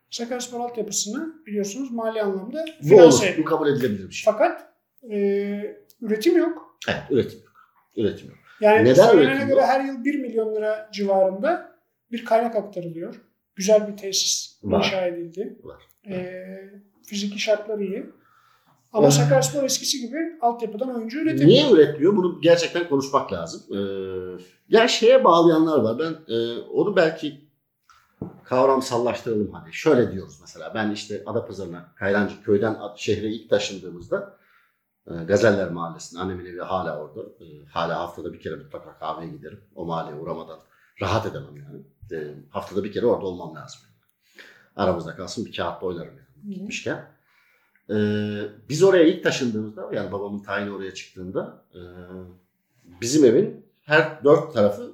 Sakarya 0.10 0.41
Spor 0.41 0.60
altyapısını 0.60 1.34
biliyorsunuz 1.45 1.91
mali 1.91 2.21
anlamda 2.21 2.65
bu 2.82 3.02
olur. 3.02 3.36
Bu 3.38 3.45
kabul 3.45 3.67
edilebilir 3.67 4.10
bir 4.10 4.13
şey. 4.13 4.34
Fakat 4.34 4.73
e, 5.12 5.17
üretim 6.02 6.38
yok. 6.38 6.78
Evet 6.89 7.02
üretim 7.12 7.39
yok. 7.39 7.54
Üretim 7.97 8.28
yok. 8.28 8.38
Yani 8.62 8.89
Neden 8.89 9.08
söylenene 9.08 9.45
göre 9.45 9.65
her 9.65 9.86
yıl 9.86 10.04
1 10.04 10.19
milyon 10.19 10.56
lira 10.56 10.89
civarında 10.93 11.78
bir 12.12 12.26
kaynak 12.26 12.56
aktarılıyor. 12.56 13.21
Güzel 13.56 13.88
bir 13.88 13.97
tesis 13.97 14.60
var. 14.63 14.86
inşa 14.86 15.08
edildi. 15.08 15.58
Var. 15.63 15.82
E, 16.08 16.43
fiziki 17.06 17.39
şartları 17.39 17.84
iyi. 17.84 18.06
Ama 18.93 19.12
Sakaryaspor 19.12 19.63
eskisi 19.63 20.02
gibi 20.02 20.17
altyapıdan 20.41 20.95
oyuncu 20.95 21.19
üretemiyor. 21.19 21.50
Niye 21.50 21.71
üretmiyor? 21.71 22.15
Bunu 22.15 22.41
gerçekten 22.41 22.89
konuşmak 22.89 23.34
lazım. 23.34 23.62
Ee, 23.71 24.43
yani 24.69 24.89
şeye 24.89 25.23
bağlayanlar 25.23 25.80
var. 25.80 26.00
Ben 26.00 26.34
e, 26.36 26.62
onu 26.62 26.95
belki 26.95 27.47
kavramsallaştıralım 28.43 29.52
hadi. 29.52 29.73
Şöyle 29.73 30.12
diyoruz 30.12 30.38
mesela. 30.41 30.71
Ben 30.76 30.91
işte 30.91 31.23
Adapazarı'na, 31.26 31.93
Kayrancı 31.95 32.43
köyden 32.43 32.78
şehre 32.95 33.28
ilk 33.28 33.50
taşındığımızda 33.50 34.38
e, 35.08 35.13
Gazeller 35.23 35.71
Mahallesi'nin 35.71 36.21
annemin 36.21 36.45
evi 36.45 36.60
hala 36.60 37.00
orada. 37.00 37.21
E, 37.21 37.45
hala 37.71 38.00
haftada 38.00 38.34
bir 38.34 38.39
kere 38.39 38.56
mutlaka 38.56 38.97
kahveye 39.00 39.32
giderim. 39.32 39.60
O 39.76 39.86
mahalleye 39.86 40.21
uğramadan 40.21 40.60
rahat 41.02 41.26
edemem 41.26 41.58
yani. 41.58 41.82
E, 42.12 42.36
haftada 42.50 42.84
bir 42.84 42.91
kere 42.91 43.06
orada 43.06 43.26
olmam 43.26 43.56
lazım. 43.56 43.82
Aramızda 44.76 45.15
kalsın 45.15 45.45
bir 45.45 45.56
kağıt 45.56 45.84
oynarım 45.84 46.13
yani 46.17 46.56
gitmişken. 46.56 47.16
E, 47.89 47.95
biz 48.69 48.84
oraya 48.84 49.04
ilk 49.04 49.23
taşındığımızda 49.23 49.89
yani 49.93 50.12
babamın 50.12 50.39
tayini 50.39 50.71
oraya 50.71 50.93
çıktığında 50.93 51.65
e, 51.73 51.82
bizim 53.02 53.26
evin 53.26 53.65
her 53.84 54.23
dört 54.23 54.54
tarafı 54.54 54.91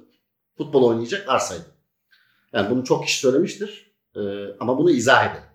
futbol 0.56 0.82
oynayacak 0.82 1.28
arsaydı. 1.28 1.64
Yani 2.52 2.70
bunu 2.70 2.84
çok 2.84 3.04
kişi 3.04 3.18
söylemiştir 3.18 3.94
e, 4.16 4.20
ama 4.60 4.78
bunu 4.78 4.90
izah 4.90 5.30
edelim. 5.30 5.48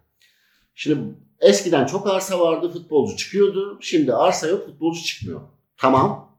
Şimdi 0.75 1.15
eskiden 1.39 1.85
çok 1.85 2.07
arsa 2.07 2.39
vardı 2.39 2.69
futbolcu 2.69 3.17
çıkıyordu. 3.17 3.77
Şimdi 3.81 4.13
arsa 4.13 4.47
yok 4.47 4.65
futbolcu 4.65 5.03
çıkmıyor. 5.03 5.41
Tamam 5.77 6.37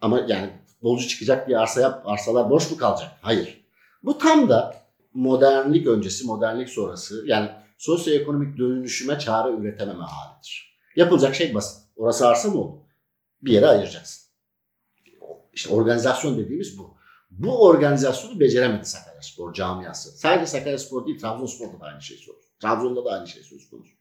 ama 0.00 0.20
yani 0.20 0.50
futbolcu 0.66 1.08
çıkacak 1.08 1.48
bir 1.48 1.62
arsa 1.62 1.80
yap, 1.80 2.02
arsalar 2.04 2.50
boş 2.50 2.70
mu 2.70 2.76
kalacak? 2.76 3.10
Hayır. 3.22 3.64
Bu 4.02 4.18
tam 4.18 4.48
da 4.48 4.82
modernlik 5.14 5.86
öncesi, 5.86 6.26
modernlik 6.26 6.68
sonrası 6.68 7.24
yani 7.26 7.50
sosyoekonomik 7.82 8.58
dönüşüme 8.58 9.18
çare 9.18 9.52
üretememe 9.52 10.04
halidir. 10.04 10.78
Yapılacak 10.96 11.34
şey 11.34 11.54
basit. 11.54 11.82
Orası 11.96 12.28
arsa 12.28 12.48
mı 12.48 12.60
oldu? 12.60 12.82
Bir 13.42 13.52
yere 13.52 13.66
ayıracaksın. 13.66 14.28
İşte 15.52 15.74
organizasyon 15.74 16.38
dediğimiz 16.38 16.78
bu. 16.78 16.96
Bu 17.30 17.66
organizasyonu 17.66 18.40
beceremedi 18.40 18.84
Sakaryaspor 18.84 19.54
camiası. 19.54 20.18
Sadece 20.18 20.46
Sakaryaspor 20.46 21.06
değil 21.06 21.18
Trabzonspor'da 21.18 21.80
da 21.80 21.84
aynı 21.84 22.02
şey 22.02 22.16
söz 22.16 22.36
Trabzon'da 22.60 23.04
da 23.04 23.10
aynı 23.10 23.28
şey 23.28 23.42
söz 23.42 23.70
konusu. 23.70 23.92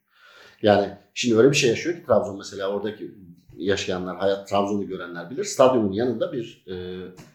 Yani 0.62 0.98
şimdi 1.13 1.38
öyle 1.38 1.52
bir 1.52 1.56
şey 1.56 1.70
yaşıyor 1.70 1.96
ki 1.96 2.06
Trabzon 2.06 2.38
mesela 2.38 2.67
oradaki 2.67 3.15
yaşayanlar, 3.56 4.17
hayat 4.17 4.50
Trabzon'u 4.50 4.88
görenler 4.88 5.30
bilir. 5.30 5.44
Stadyumun 5.44 5.91
yanında 5.91 6.34
bir 6.34 6.65
e, 6.67 6.74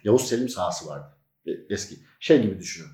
Yavuz 0.04 0.22
Selim 0.22 0.48
sahası 0.48 0.88
vardı. 0.88 1.06
E, 1.46 1.50
eski. 1.70 1.96
Şey 2.20 2.42
gibi 2.42 2.58
düşünün. 2.58 2.90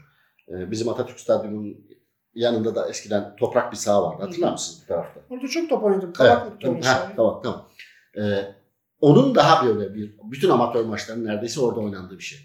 E, 0.49 0.71
bizim 0.71 0.88
Atatürk 0.88 1.21
Stadyumu'nun 1.21 1.91
yanında 2.35 2.75
da 2.75 2.88
eskiden 2.88 3.37
toprak 3.37 3.73
bir 3.73 3.77
saha 3.77 4.03
vardı. 4.03 4.23
Hatırlar 4.23 4.53
mısınız 4.53 4.83
bu 4.83 4.88
tarafta? 4.88 5.21
Orada 5.31 5.49
çok 5.49 5.68
top 5.68 5.85
oynadım. 5.85 6.12
Kabaklıkta 6.12 6.68
evet. 6.68 6.85
Ha, 6.87 7.12
tamam 7.16 7.40
tamam. 7.42 7.68
Ee, 8.16 8.55
onun 9.01 9.35
daha 9.35 9.66
böyle 9.66 9.95
bir 9.95 10.14
bütün 10.31 10.49
amatör 10.49 10.85
maçların 10.85 11.25
neredeyse 11.25 11.61
orada 11.61 11.81
oynandığı 11.81 12.18
bir 12.18 12.25
şey. 12.25 12.38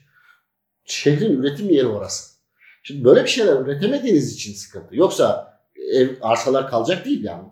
Şehrin 0.86 1.42
üretim 1.42 1.70
yeri 1.70 1.88
orası. 1.88 2.38
Şimdi 2.84 3.04
böyle 3.04 3.24
bir 3.24 3.30
şeyler 3.30 3.62
üretemediğiniz 3.62 4.34
için 4.34 4.54
sıkıntı. 4.54 4.96
Yoksa 4.96 5.58
ev 5.94 6.10
arsalar 6.22 6.70
kalacak 6.70 7.06
değil 7.06 7.24
yani. 7.24 7.44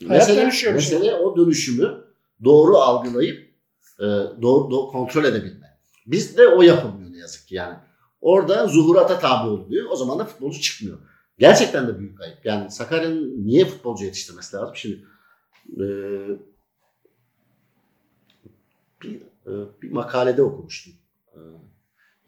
Mesele, 0.00 0.44
mesele 0.44 0.80
şey. 0.80 1.14
o 1.14 1.36
dönüşümü 1.36 2.04
doğru 2.44 2.76
algılayıp 2.76 3.54
e, 3.98 4.04
doğru, 4.42 4.70
doğru 4.70 4.86
kontrol 4.86 5.24
edebilme. 5.24 5.78
Biz 6.06 6.36
de 6.36 6.48
o 6.48 6.62
yapılmıyor 6.62 7.12
ne 7.12 7.18
yazık 7.18 7.48
ki 7.48 7.54
yani. 7.54 7.76
Orada 8.24 8.66
zuhurata 8.66 9.18
tabi 9.18 9.48
oluyor. 9.48 9.90
O 9.90 9.96
zaman 9.96 10.18
da 10.18 10.24
futbolcu 10.24 10.60
çıkmıyor. 10.60 10.98
Gerçekten 11.38 11.88
de 11.88 11.98
büyük 11.98 12.20
ayıp. 12.20 12.46
Yani 12.46 12.70
Sakarya'nın 12.70 13.46
niye 13.46 13.64
futbolcu 13.64 14.04
yetiştirmesi 14.04 14.56
lazım? 14.56 14.76
Şimdi 14.76 15.04
e, 15.72 15.86
bir, 19.02 19.16
e, 19.46 19.52
bir 19.82 19.90
makalede 19.90 20.42
okumuştum. 20.42 20.92
E, 21.32 21.38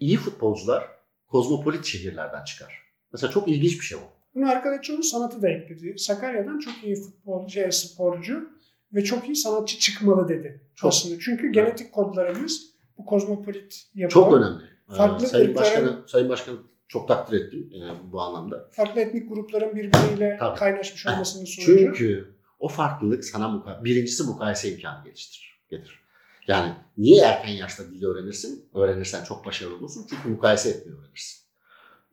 iyi 0.01 0.17
futbolcular 0.17 0.89
kozmopolit 1.29 1.85
şehirlerden 1.85 2.45
çıkar. 2.45 2.83
Mesela 3.13 3.31
çok 3.33 3.49
ilginç 3.49 3.81
bir 3.81 3.85
şey 3.85 3.99
o. 3.99 4.03
Bunu 4.35 4.51
arkadaşımın 4.51 5.01
sanatı 5.01 5.43
da 5.43 5.49
ekledi. 5.49 5.99
Sakarya'dan 5.99 6.59
çok 6.59 6.85
iyi 6.85 6.97
futbolcu, 6.97 7.61
sporcu 7.71 8.51
ve 8.95 9.05
çok 9.05 9.29
iyi 9.29 9.37
sanatçı 9.37 9.79
çıkmalı 9.79 10.29
dedi. 10.29 10.61
Çok. 10.75 10.89
Aslında. 10.89 11.21
Çünkü 11.21 11.53
genetik 11.53 11.93
kodlarımız 11.93 12.63
bu 12.99 13.05
kozmopolit 13.05 13.87
yapı. 13.95 14.15
Çok 14.15 14.33
önemli. 14.33 14.76
Farklı 14.89 15.27
Sayın 15.27 15.55
Başkanı, 15.55 16.05
Sayın 16.07 16.29
Başkanı 16.29 16.57
çok 16.89 17.09
takdir 17.09 17.41
ettim 17.41 17.71
e, 17.75 18.13
bu 18.13 18.21
anlamda. 18.21 18.69
Farklı 18.73 19.01
etnik 19.01 19.29
grupların 19.29 19.77
birbiriyle 19.77 20.37
Tabii. 20.41 20.59
kaynaşmış 20.59 21.07
olmasının 21.07 21.45
sonucu. 21.45 21.77
Çünkü 21.77 22.35
o 22.59 22.69
farklılık 22.69 23.25
sana 23.25 23.49
muka 23.49 23.85
birincisi 23.85 24.23
mukayese 24.23 24.73
imkanı 24.73 25.05
geliştirir. 25.05 25.61
Getir. 25.71 26.01
Yani 26.49 26.75
niye 26.99 27.23
erken 27.23 27.53
yaşta 27.53 27.91
dil 27.91 28.05
öğrenirsin? 28.05 28.69
Öğrenirsen 28.75 29.25
çok 29.25 29.47
başarılı 29.47 29.77
olursun. 29.77 30.07
Çünkü 30.11 30.29
mukayese 30.29 30.69
etmeyi 30.69 30.99
öğrenirsin. 30.99 31.47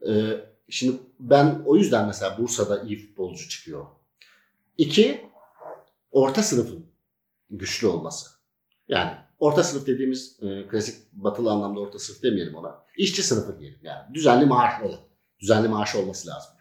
Ee, 0.08 0.46
şimdi 0.70 0.98
ben 1.20 1.62
o 1.66 1.76
yüzden 1.76 2.08
mesela 2.08 2.38
Bursa'da 2.38 2.84
iyi 2.84 2.98
futbolcu 2.98 3.50
çıkıyor. 3.50 3.86
İki, 4.78 5.22
orta 6.12 6.44
sınıfın 6.44 6.86
güçlü 7.50 7.88
olması. 7.88 8.30
Yani 8.88 9.12
orta 9.40 9.64
sınıf 9.64 9.88
dediğimiz 9.88 10.40
e, 10.42 10.68
klasik 10.68 10.96
batılı 11.14 11.52
anlamda 11.52 11.80
orta 11.80 12.00
sınıf 12.00 12.24
demeyelim 12.24 12.56
ona. 12.56 12.84
İşçi 12.98 13.24
sınıfı 13.24 13.60
diyelim 13.60 13.80
yani. 13.84 14.14
Düzenli 14.14 14.46
maaş 14.46 14.82
olan. 14.82 15.00
Düzenli 15.40 15.68
maaş 15.68 15.96
olması 15.96 16.30
lazım. 16.30 16.52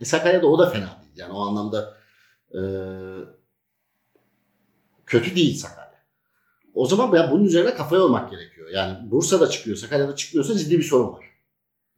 E, 0.00 0.04
Sakarya'da 0.04 0.46
o 0.46 0.58
da 0.58 0.70
fena 0.70 1.00
değil. 1.02 1.12
Yani 1.16 1.32
o 1.32 1.40
anlamda 1.40 1.96
e, 2.54 2.60
kötü 5.06 5.36
değil 5.36 5.56
Sakarya. 5.56 6.02
O 6.74 6.86
zaman 6.86 7.16
ya 7.16 7.30
bunun 7.30 7.44
üzerine 7.44 7.74
kafaya 7.74 8.02
olmak 8.02 8.30
gerekiyor. 8.30 8.68
Yani 8.70 9.10
Bursa'da 9.10 9.50
çıkıyor, 9.50 9.76
Sakarya'da 9.76 10.16
çıkmıyorsa 10.16 10.58
ciddi 10.58 10.78
bir 10.78 10.82
sorun 10.84 11.12
var. 11.12 11.24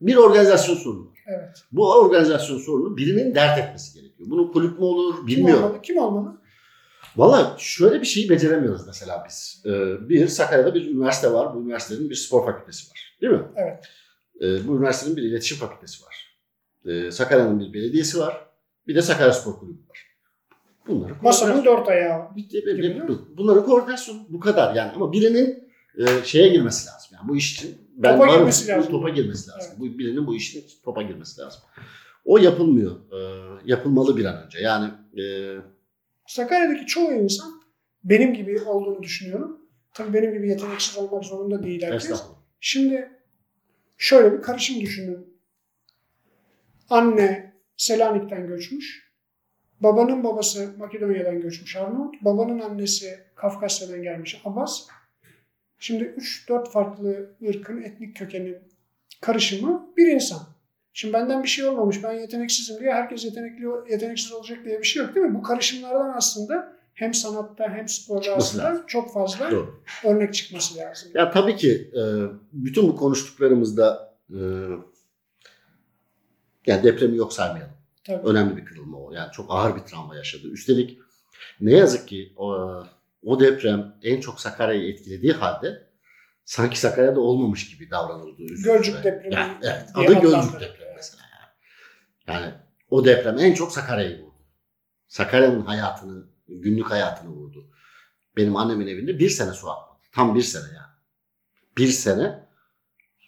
Bir 0.00 0.16
organizasyon 0.16 0.74
sorunu 0.74 1.06
var. 1.10 1.18
Evet. 1.26 1.64
Bu 1.72 1.92
organizasyon 1.92 2.58
sorunu 2.58 2.96
birinin 2.96 3.34
dert 3.34 3.58
etmesi 3.58 4.00
gerekiyor. 4.00 4.30
Bunu 4.30 4.52
kulüp 4.52 4.78
mü 4.78 4.84
olur 4.84 5.26
bilmiyorum. 5.26 5.62
Kim 5.62 5.62
olmalı? 5.62 5.82
Kim 5.82 5.98
olmalı? 5.98 6.40
Valla 7.16 7.56
şöyle 7.58 8.00
bir 8.00 8.06
şeyi 8.06 8.30
beceremiyoruz 8.30 8.86
mesela 8.86 9.24
biz. 9.28 9.62
Ee, 9.66 10.08
bir 10.08 10.28
Sakarya'da 10.28 10.74
bir 10.74 10.90
üniversite 10.90 11.32
var. 11.32 11.54
Bu 11.54 11.62
üniversitenin 11.62 12.10
bir 12.10 12.14
spor 12.14 12.44
fakültesi 12.46 12.90
var. 12.90 13.16
Değil 13.20 13.32
mi? 13.32 13.42
Evet. 13.56 13.84
Ee, 14.40 14.68
bu 14.68 14.76
üniversitenin 14.76 15.16
bir 15.16 15.22
iletişim 15.22 15.58
fakültesi 15.58 16.04
var. 16.04 16.38
Ee, 16.86 17.10
Sakarya'nın 17.10 17.60
bir 17.60 17.72
belediyesi 17.72 18.18
var. 18.18 18.46
Bir 18.86 18.94
de 18.94 19.02
Sakarya 19.02 19.32
Spor 19.32 19.58
Kulübü 19.58 19.88
var. 19.88 20.06
Bunları 20.88 21.12
Masanın 21.22 21.64
dört 21.64 21.88
ayağı. 21.88 22.36
Bitti, 22.36 22.66
bitti, 22.66 23.02
bunların 23.36 23.64
koordinasyon 23.64 24.26
bu 24.28 24.40
kadar 24.40 24.74
yani. 24.74 24.92
Ama 24.92 25.12
birinin 25.12 25.68
e, 25.98 26.24
şeye 26.24 26.48
girmesi 26.48 26.86
lazım. 26.88 27.10
Yani 27.12 27.28
bu 27.28 27.36
iş 27.36 27.54
için 27.54 27.78
ben 27.96 28.18
topa 28.18 28.36
girmesi 28.36 28.68
lazım. 28.68 28.92
topa 28.92 29.08
girmesi 29.08 29.50
lazım. 29.50 29.70
Evet. 29.70 29.80
Bu 29.80 29.98
birinin 29.98 30.26
bu 30.26 30.34
işin 30.34 30.64
topa 30.84 31.02
girmesi 31.02 31.40
lazım. 31.40 31.60
O 32.24 32.38
yapılmıyor. 32.38 32.96
E, 33.12 33.18
yapılmalı 33.64 34.16
bir 34.16 34.24
an 34.24 34.44
önce. 34.44 34.58
Yani 34.58 34.90
e, 35.18 35.22
Sakarya'daki 36.26 36.86
çoğu 36.86 37.12
insan 37.12 37.62
benim 38.04 38.34
gibi 38.34 38.60
olduğunu 38.60 39.02
düşünüyorum. 39.02 39.60
Tabii 39.94 40.14
benim 40.14 40.32
gibi 40.32 40.48
yeteneksiz 40.48 40.98
olmak 40.98 41.24
zorunda 41.24 41.62
değil 41.62 41.82
herkes. 41.82 42.22
Şimdi 42.60 43.10
şöyle 43.96 44.32
bir 44.32 44.42
karışım 44.42 44.80
düşünün. 44.80 45.38
Anne 46.90 47.54
Selanik'ten 47.76 48.46
göçmüş. 48.46 49.14
Babanın 49.80 50.24
babası 50.24 50.74
Makedonya'dan 50.78 51.40
göçmüş 51.40 51.76
Arnavut. 51.76 52.14
Babanın 52.24 52.58
annesi 52.58 53.18
Kafkasya'dan 53.34 54.02
gelmiş 54.02 54.42
Abbas. 54.44 54.86
Şimdi 55.78 56.04
3-4 56.04 56.70
farklı 56.70 57.36
ırkın 57.48 57.82
etnik 57.82 58.16
kökenin 58.16 58.58
karışımı 59.20 59.92
bir 59.96 60.06
insan. 60.06 60.53
Şimdi 60.96 61.14
benden 61.14 61.42
bir 61.42 61.48
şey 61.48 61.64
olmamış, 61.64 62.02
ben 62.02 62.12
yeteneksizim 62.12 62.80
diye 62.80 62.92
herkes 62.92 63.24
yetenekli, 63.24 63.64
yeteneksiz 63.90 64.32
olacak 64.32 64.58
diye 64.64 64.78
bir 64.78 64.84
şey 64.84 65.02
yok 65.02 65.14
değil 65.14 65.26
mi? 65.26 65.34
Bu 65.34 65.42
karışımlardan 65.42 66.12
aslında 66.16 66.72
hem 66.94 67.14
sanatta 67.14 67.68
hem 67.70 67.88
sporda 67.88 68.34
aslında 68.34 68.64
lazım. 68.64 68.84
çok 68.86 69.14
fazla 69.14 69.50
Doğru. 69.50 69.80
örnek 70.04 70.34
çıkması 70.34 70.78
lazım. 70.78 71.10
Ya 71.14 71.30
tabii 71.30 71.56
ki 71.56 71.90
e, 71.96 72.02
bütün 72.52 72.88
bu 72.88 72.96
konuştuklarımızda 72.96 74.14
e, 74.30 74.40
yani 76.66 76.82
depremi 76.82 77.16
yok 77.16 77.32
saymayalım. 77.32 77.74
Tabii. 78.04 78.28
Önemli 78.28 78.56
bir 78.56 78.64
kırılma 78.64 78.98
o. 78.98 79.12
Yani 79.12 79.32
çok 79.32 79.46
ağır 79.48 79.76
bir 79.76 79.80
travma 79.80 80.16
yaşadı. 80.16 80.48
Üstelik 80.48 80.98
ne 81.60 81.72
yazık 81.72 82.08
ki 82.08 82.32
o, 82.36 82.72
o 83.24 83.40
deprem 83.40 83.94
en 84.02 84.20
çok 84.20 84.40
Sakarya'yı 84.40 84.92
etkilediği 84.92 85.32
halde 85.32 85.82
sanki 86.44 86.80
Sakarya'da 86.80 87.20
olmamış 87.20 87.70
gibi 87.70 87.90
davranıldı. 87.90 88.42
Gölcük 88.64 89.04
depremi 89.04 89.34
Yani, 89.34 89.52
evet. 89.62 89.84
Adı 89.94 90.20
Gölcük 90.20 90.60
depremi. 90.60 90.83
Yani. 92.28 92.54
o 92.90 93.04
deprem 93.04 93.38
en 93.38 93.54
çok 93.54 93.72
Sakarya'yı 93.72 94.22
vurdu. 94.22 94.34
Sakarya'nın 95.08 95.60
hayatını, 95.60 96.26
günlük 96.48 96.90
hayatını 96.90 97.30
vurdu. 97.30 97.70
Benim 98.36 98.56
annemin 98.56 98.86
evinde 98.86 99.18
bir 99.18 99.30
sene 99.30 99.52
su 99.52 99.70
akmadı. 99.70 100.00
Tam 100.12 100.34
bir 100.34 100.42
sene 100.42 100.64
yani. 100.64 100.94
Bir 101.78 101.88
sene 101.88 102.48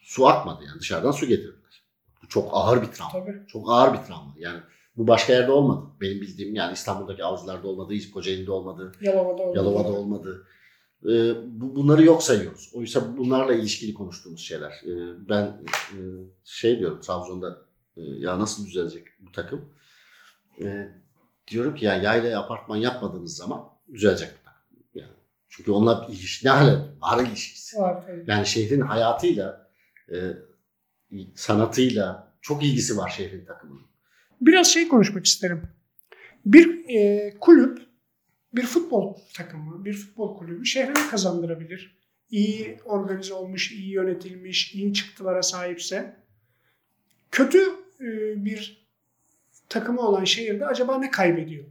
su 0.02 0.26
akmadı 0.26 0.64
yani. 0.64 0.80
Dışarıdan 0.80 1.10
su 1.10 1.26
getirdiler. 1.26 1.84
Bu 2.22 2.28
çok 2.28 2.48
ağır 2.52 2.82
bir 2.82 2.86
travma. 2.86 3.12
Tabii. 3.12 3.46
Çok 3.48 3.70
ağır 3.70 3.92
bir 3.92 3.98
travma. 3.98 4.34
Yani 4.38 4.60
bu 4.96 5.06
başka 5.06 5.32
yerde 5.32 5.52
olmadı. 5.52 5.86
Benim 6.00 6.20
bildiğim 6.20 6.54
yani 6.54 6.72
İstanbul'daki 6.72 7.24
avcılarda 7.24 7.68
olmadı, 7.68 7.94
Kocaeli'de 8.14 8.50
olmadı, 8.50 8.92
Yalova'da 9.00 9.42
oldu. 9.42 9.56
Yalova'da 9.56 9.88
olmadı. 9.88 10.46
Ee, 11.04 11.34
bu, 11.60 11.76
bunları 11.76 12.04
yok 12.04 12.22
sayıyoruz. 12.22 12.70
Oysa 12.74 13.16
bunlarla 13.16 13.54
ilişkili 13.54 13.94
konuştuğumuz 13.94 14.40
şeyler. 14.40 14.70
Ee, 14.70 15.28
ben 15.28 15.42
e, 15.92 15.98
şey 16.44 16.78
diyorum 16.78 17.00
Trabzon'da 17.00 17.65
ya 17.96 18.38
nasıl 18.38 18.66
düzelecek 18.66 19.06
bu 19.20 19.32
takım? 19.32 19.72
Ee, 20.60 20.88
diyorum 21.48 21.74
ki 21.74 21.84
ya 21.84 21.96
yayla 21.96 22.42
apartman 22.42 22.76
yapmadığınız 22.76 23.36
zaman 23.36 23.68
düzelecek 23.92 24.28
bu 24.40 24.44
takım. 24.44 24.62
Yani, 24.94 25.12
çünkü 25.48 25.70
onunla 25.70 26.06
ilişki 26.10 26.46
ne 26.46 26.50
hale? 26.50 26.78
Var 27.00 27.26
ilişkisi. 27.26 27.78
Var 27.78 28.06
tabii. 28.06 28.24
Yani 28.26 28.46
şehrin 28.46 28.80
hayatıyla, 28.80 29.70
e, 30.12 30.16
sanatıyla 31.34 32.32
çok 32.40 32.64
ilgisi 32.64 32.96
var 32.96 33.10
şehrin 33.10 33.44
takımının. 33.44 33.86
Biraz 34.40 34.66
şey 34.66 34.88
konuşmak 34.88 35.26
isterim. 35.26 35.62
Bir 36.46 36.88
e, 36.88 37.34
kulüp, 37.40 37.86
bir 38.52 38.66
futbol 38.66 39.16
takımı, 39.34 39.84
bir 39.84 39.92
futbol 39.92 40.38
kulübü 40.38 40.66
şehrini 40.66 41.10
kazandırabilir. 41.10 41.96
İyi 42.30 42.78
organize 42.84 43.34
olmuş, 43.34 43.72
iyi 43.72 43.92
yönetilmiş, 43.92 44.74
iyi 44.74 44.94
çıktılara 44.94 45.42
sahipse. 45.42 46.16
Kötü 47.30 47.58
e, 47.58 47.85
bir 48.36 48.86
takımı 49.68 50.00
olan 50.00 50.24
şehirde 50.24 50.66
acaba 50.66 50.98
ne 50.98 51.10
kaybediyor? 51.10 51.64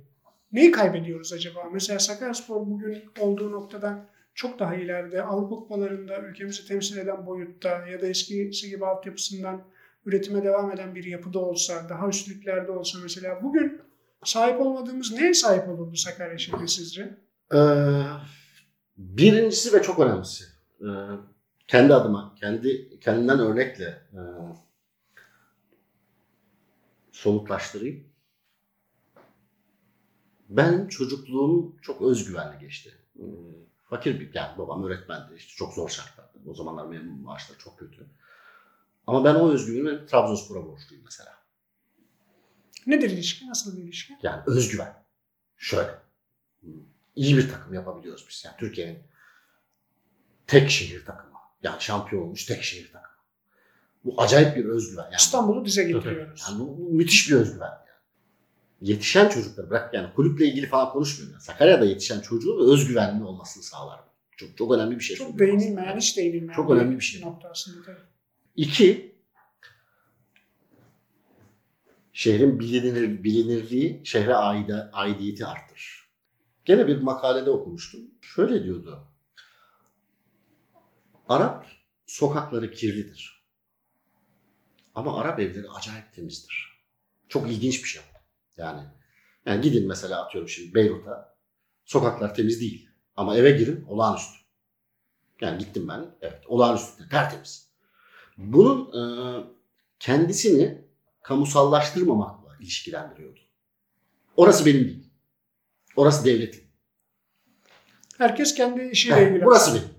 Neyi 0.51 0.71
kaybediyoruz 0.71 1.33
acaba? 1.33 1.59
Mesela 1.73 1.99
Sakaryaspor 1.99 2.67
bugün 2.67 3.03
olduğu 3.19 3.51
noktadan 3.51 4.05
çok 4.33 4.59
daha 4.59 4.75
ileride 4.75 5.23
Avrupa 5.23 5.55
kupalarında 5.55 6.19
ülkemizi 6.19 6.67
temsil 6.67 6.97
eden 6.97 7.25
boyutta 7.25 7.87
ya 7.87 8.01
da 8.01 8.07
eskisi 8.07 8.69
gibi 8.69 8.85
altyapısından 8.85 9.63
üretime 10.05 10.43
devam 10.43 10.71
eden 10.71 10.95
bir 10.95 11.03
yapıda 11.03 11.39
olsa, 11.39 11.89
daha 11.89 12.09
üstlüklerde 12.09 12.71
olsa 12.71 12.99
mesela 13.03 13.43
bugün 13.43 13.81
sahip 14.23 14.61
olmadığımız 14.61 15.11
neye 15.11 15.33
sahip 15.33 15.69
olurdu 15.69 15.95
Sakarya 15.95 16.37
şehri 16.37 16.67
sizce? 16.67 17.17
Ee, 17.53 17.57
birincisi 18.97 19.73
ve 19.73 19.81
çok 19.81 19.99
önemlisi. 19.99 20.43
Ee, 20.81 20.85
kendi 21.67 21.93
adıma, 21.93 22.35
kendi 22.39 22.99
kendimden 22.99 23.39
örnekle 23.39 23.85
e, 24.13 24.21
somutlaştırayım. 27.25 28.03
Ben 30.49 30.87
çocukluğum 30.87 31.75
çok 31.81 32.01
özgüvenli 32.01 32.59
geçti. 32.59 32.97
Ee, 33.19 33.23
fakir 33.89 34.19
bir, 34.19 34.33
yani 34.33 34.57
babam 34.57 34.83
öğretmendi. 34.83 35.35
işte 35.35 35.53
çok 35.55 35.73
zor 35.73 35.89
şartlarda. 35.89 36.31
O 36.47 36.53
zamanlar 36.53 36.85
memnun 36.85 37.21
maaşlar 37.21 37.57
çok 37.57 37.79
kötü. 37.79 38.05
Ama 39.07 39.25
ben 39.25 39.35
o 39.35 39.51
özgüveni 39.51 40.05
Trabzonspor'a 40.05 40.65
borçluyum 40.65 41.03
mesela. 41.05 41.37
Nedir 42.87 43.09
ilişki? 43.09 43.49
Nasıl 43.49 43.77
bir 43.77 43.83
ilişki? 43.83 44.17
Yani 44.23 44.41
özgüven. 44.47 45.03
Şöyle. 45.57 45.99
İyi 47.15 47.37
bir 47.37 47.49
takım 47.49 47.73
yapabiliyoruz 47.73 48.25
biz. 48.29 48.45
Yani 48.45 48.55
Türkiye'nin 48.57 48.99
tek 50.47 50.69
şehir 50.69 51.05
takımı. 51.05 51.37
Yani 51.63 51.81
şampiyon 51.81 52.21
olmuş 52.21 52.45
tek 52.45 52.63
şehir 52.63 52.91
takımı. 52.91 53.14
Bu 54.05 54.21
acayip 54.21 54.55
bir 54.55 54.65
özgüven. 54.65 55.03
Yani, 55.03 55.15
İstanbul'u 55.17 55.65
dize 55.65 55.83
getiriyoruz. 55.83 56.43
yani 56.49 56.59
bu, 56.59 56.77
bu 56.77 56.89
müthiş 56.89 57.29
bir 57.31 57.35
özgüven. 57.35 57.65
Yani. 57.65 57.79
Yetişen 58.81 59.29
çocuklar 59.29 59.69
bırak 59.69 59.93
yani 59.93 60.13
kulüple 60.13 60.45
ilgili 60.45 60.67
falan 60.67 60.89
konuşmuyorum. 60.89 61.33
Yani 61.33 61.43
Sakarya'da 61.43 61.85
yetişen 61.85 62.19
çocuğun 62.19 62.71
özgüvenli 62.71 63.23
olmasını 63.23 63.63
sağlar. 63.63 63.99
Çok 64.37 64.57
çok 64.57 64.71
önemli 64.71 64.95
bir 64.95 65.03
şey. 65.03 65.17
Çok 65.17 65.39
değinilmeyen, 65.39 65.87
aslında. 65.87 65.99
hiç 65.99 66.17
değinilmeyen 66.17 66.55
Çok 66.55 66.71
önemli 66.71 66.95
bir 66.95 67.01
şey. 67.01 67.21
İki, 68.55 69.15
şehrin 72.13 72.59
bilinir, 72.59 73.23
bilinirliği 73.23 74.01
şehre 74.03 74.35
aide, 74.35 74.73
aidiyeti 74.73 75.45
arttırır. 75.45 76.09
Gene 76.65 76.87
bir 76.87 77.01
makalede 77.01 77.49
okumuştum. 77.49 78.01
Şöyle 78.21 78.63
diyordu. 78.63 79.07
Arap 81.29 81.65
sokakları 82.05 82.71
kirlidir. 82.71 83.34
Ama 84.95 85.19
Arap 85.21 85.39
evleri 85.39 85.69
acayip 85.69 86.13
temizdir. 86.13 86.81
Çok 87.29 87.51
ilginç 87.51 87.83
bir 87.83 87.89
şey. 87.89 88.01
Yani, 88.57 88.81
yani 89.45 89.61
gidin 89.61 89.87
mesela 89.87 90.25
atıyorum 90.25 90.49
şimdi 90.49 90.73
Beyrut'a. 90.75 91.35
Sokaklar 91.85 92.35
temiz 92.35 92.61
değil. 92.61 92.89
Ama 93.15 93.37
eve 93.37 93.51
girin 93.51 93.85
olağanüstü. 93.89 94.37
Yani 95.41 95.57
gittim 95.57 95.87
ben. 95.87 96.05
Evet 96.21 96.43
olağanüstü. 96.47 97.09
Tertemiz. 97.09 97.69
Bunun 98.37 98.91
e, 98.93 99.01
kendisini 99.99 100.81
kamusallaştırmamakla 101.21 102.55
ilişkilendiriyordu. 102.59 103.39
Orası 104.35 104.65
benim 104.65 104.83
değil. 104.85 105.09
Orası 105.95 106.25
devletin. 106.25 106.63
Herkes 108.17 108.55
kendi 108.55 108.83
işiyle 108.89 109.15
Evet, 109.15 109.31
ilgili. 109.31 109.45
burası 109.45 109.75
benim. 109.75 109.89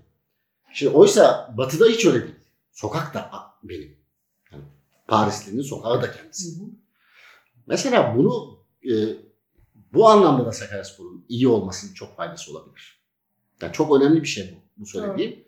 Şimdi 0.73 0.91
oysa 0.95 1.53
batıda 1.57 1.85
hiç 1.85 2.05
öyle 2.05 2.23
değil. 2.23 2.35
Sokak 2.71 3.13
da 3.13 3.31
benim. 3.63 3.96
Parislinin 5.07 5.61
sokağı 5.61 6.01
da 6.01 6.11
kendisi. 6.11 6.59
Hı 6.59 6.63
hı. 6.63 6.67
Mesela 7.67 8.15
bunu 8.17 8.59
e, 8.85 8.93
bu 9.93 10.09
anlamda 10.09 10.45
da 10.45 10.51
Sakaryaspor'un 10.51 11.25
iyi 11.29 11.47
olmasının 11.47 11.93
çok 11.93 12.17
faydası 12.17 12.51
olabilir. 12.51 13.01
Yani 13.61 13.73
çok 13.73 14.01
önemli 14.01 14.21
bir 14.21 14.27
şey 14.27 14.55
bu, 14.55 14.81
bu 14.81 14.85
söylediğim. 14.85 15.45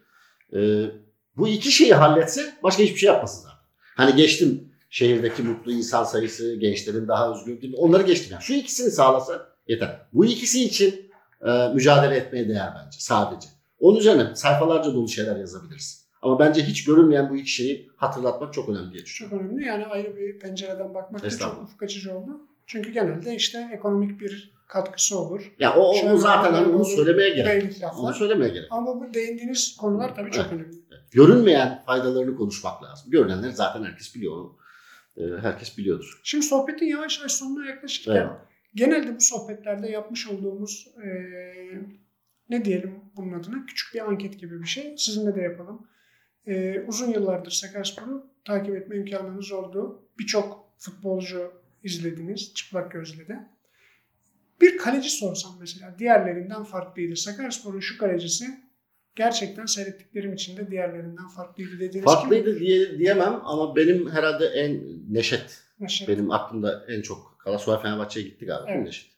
E, 0.53 0.59
bu 1.37 1.47
iki 1.47 1.71
şeyi 1.71 1.93
halletse 1.93 2.53
başka 2.63 2.83
hiçbir 2.83 2.97
şey 2.97 3.07
yapmasın 3.07 3.43
zaten. 3.43 3.59
Hani 3.95 4.15
geçtim 4.15 4.69
şehirdeki 4.89 5.43
mutlu 5.43 5.71
insan 5.71 6.03
sayısı, 6.03 6.55
gençlerin 6.55 7.07
daha 7.07 7.31
özgür 7.31 7.61
değil? 7.61 7.73
Onları 7.77 8.03
geçtim. 8.03 8.31
Yani 8.31 8.43
şu 8.43 8.53
ikisini 8.53 8.91
sağlasa 8.91 9.49
yeter. 9.67 10.07
Bu 10.13 10.25
ikisi 10.25 10.63
için 10.63 11.11
e, 11.45 11.67
mücadele 11.73 12.15
etmeye 12.15 12.49
değer 12.49 12.73
bence 12.75 12.97
sadece. 12.99 13.49
Onun 13.79 13.99
üzerine 13.99 14.35
sayfalarca 14.35 14.93
dolu 14.93 15.09
şeyler 15.09 15.35
yazabiliriz. 15.35 16.08
Ama 16.21 16.39
bence 16.39 16.63
hiç 16.63 16.83
görünmeyen 16.83 17.29
bu 17.29 17.35
iki 17.37 17.49
şeyi 17.51 17.89
hatırlatmak 17.97 18.53
çok 18.53 18.69
önemli 18.69 18.93
diye. 18.93 19.03
Çok 19.03 19.33
önemli. 19.33 19.65
Yani 19.65 19.85
ayrı 19.85 20.17
bir 20.17 20.39
pencereden 20.39 20.93
bakmak 20.93 21.23
da 21.23 21.29
çok 21.29 21.63
ufuk 21.63 21.83
açıcı 21.83 22.17
oldu. 22.17 22.41
Çünkü 22.67 22.91
genelde 22.91 23.35
işte 23.35 23.69
ekonomik 23.73 24.19
bir 24.21 24.53
katkısı 24.67 25.19
olur. 25.19 25.51
Ya 25.59 25.75
o, 25.75 25.93
o 26.11 26.17
zaten 26.17 26.53
hani 26.53 26.67
onu 26.75 26.85
söylemeye 26.85 27.29
gerek. 27.29 27.75
Onu 27.99 28.13
söylemeye 28.13 28.53
gerek. 28.53 28.67
Ama 28.71 28.99
bu 28.99 29.13
değindiğiniz 29.13 29.77
konular 29.77 30.15
tabii 30.15 30.31
çok 30.31 30.45
Evet. 30.45 30.53
önemli. 30.53 30.77
Görünmeyen 31.11 31.83
faydalarını 31.85 32.35
konuşmak 32.35 32.83
lazım. 32.83 33.11
Görünenleri 33.11 33.51
zaten 33.51 33.83
herkes 33.83 34.15
biliyor. 34.15 34.45
Ee, 35.17 35.21
herkes 35.41 35.77
biliyordur. 35.77 36.19
Şimdi 36.23 36.45
sohbetin 36.45 36.85
yavaş 36.85 37.19
yavaş 37.19 37.31
sonuna 37.31 37.65
yaklaşırken 37.65 38.15
Evet. 38.15 38.29
genelde 38.75 39.15
bu 39.15 39.21
sohbetlerde 39.21 39.89
yapmış 39.91 40.27
olduğumuz 40.27 40.87
eee, 41.03 41.81
ne 42.49 42.65
diyelim 42.65 42.95
bunun 43.17 43.39
adına 43.39 43.65
küçük 43.65 43.93
bir 43.93 44.09
anket 44.09 44.39
gibi 44.39 44.61
bir 44.61 44.67
şey. 44.67 44.95
Sizinle 44.97 45.35
de 45.35 45.41
yapalım. 45.41 45.87
Eee, 46.49 46.85
uzun 46.87 47.11
yıllardır 47.11 47.51
Sakaryaspor'u 47.51 48.25
takip 48.45 48.75
etme 48.75 48.97
imkanınız 48.97 49.51
oldu. 49.51 50.01
Birçok 50.19 50.69
futbolcu 50.77 51.51
izlediniz 51.83 52.53
çıplak 52.53 52.91
gözle 52.91 53.27
de. 53.27 53.49
Bir 54.61 54.77
kaleci 54.77 55.09
sorsam 55.09 55.57
mesela 55.59 55.95
diğerlerinden 55.99 56.63
farklıydı. 56.63 57.15
Sakaryaspor'un 57.15 57.79
şu 57.79 57.97
kalecisi 57.97 58.45
gerçekten 59.15 59.65
seyrettiklerim 59.65 60.33
içinde 60.33 60.71
diğerlerinden 60.71 61.27
farklıydı 61.27 61.79
dediğiniz? 61.79 62.05
Farklıydı 62.05 62.59
diye, 62.59 62.99
diyemem 62.99 63.41
ama 63.43 63.75
benim 63.75 64.09
herhalde 64.09 64.45
en 64.45 64.81
Neşet. 65.09 65.63
Neşet. 65.79 66.07
Benim 66.07 66.31
aklımda 66.31 66.85
en 66.87 67.01
çok 67.01 67.37
Galatasaray 67.45 67.81
Fenerbahçe'ye 67.81 68.25
gitti 68.25 68.45
galiba 68.45 68.71
Evet. 68.71 68.85
Neşet? 68.85 69.09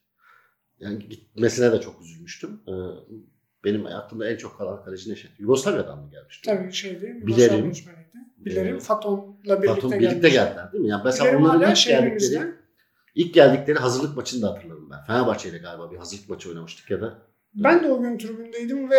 Yani 0.79 1.09
gitmesine 1.09 1.71
de 1.71 1.81
çok 1.81 2.01
üzülmüştüm. 2.01 2.61
Ee, 2.67 2.71
benim 3.63 3.85
aklımda 3.85 4.29
en 4.29 4.37
çok 4.37 4.57
kalan 4.57 4.83
kaleci 4.83 5.11
Neşet. 5.11 5.31
Yugoslavya'dan 5.39 5.99
mı 5.99 6.11
gelmişti? 6.11 6.49
Tabii. 6.49 6.69
Bilerim. 6.97 7.19
Yugoslavya 7.27 7.59
göçmeniydi. 7.59 8.01
Bilerim. 8.37 8.75
Ee, 8.75 8.79
Faton'la 8.79 9.61
birlikte, 9.61 9.67
Faton 9.81 9.91
birlikte 9.91 10.29
geldiler 10.29 10.71
değil 10.73 10.83
mi? 10.83 10.89
Yani 10.89 11.01
mesela 11.05 11.25
Bilerim 11.25 11.45
onların 11.45 11.59
ilk 11.71 11.85
geldikleri, 11.85 12.01
şehrimizde. 12.21 12.51
ilk 13.15 13.33
geldikleri 13.33 13.77
hazırlık 13.79 14.17
maçını 14.17 14.41
da 14.41 14.47
hatırlarım 14.49 14.89
ben. 14.91 15.03
Fenerbahçe 15.07 15.49
ile 15.49 15.57
galiba 15.57 15.91
bir 15.91 15.97
hazırlık 15.97 16.29
maçı 16.29 16.49
oynamıştık 16.49 16.91
ya 16.91 17.01
da. 17.01 17.17
Ben 17.55 17.83
de 17.83 17.91
o 17.91 18.01
gün 18.01 18.17
tribündeydim 18.17 18.91
ve 18.91 18.95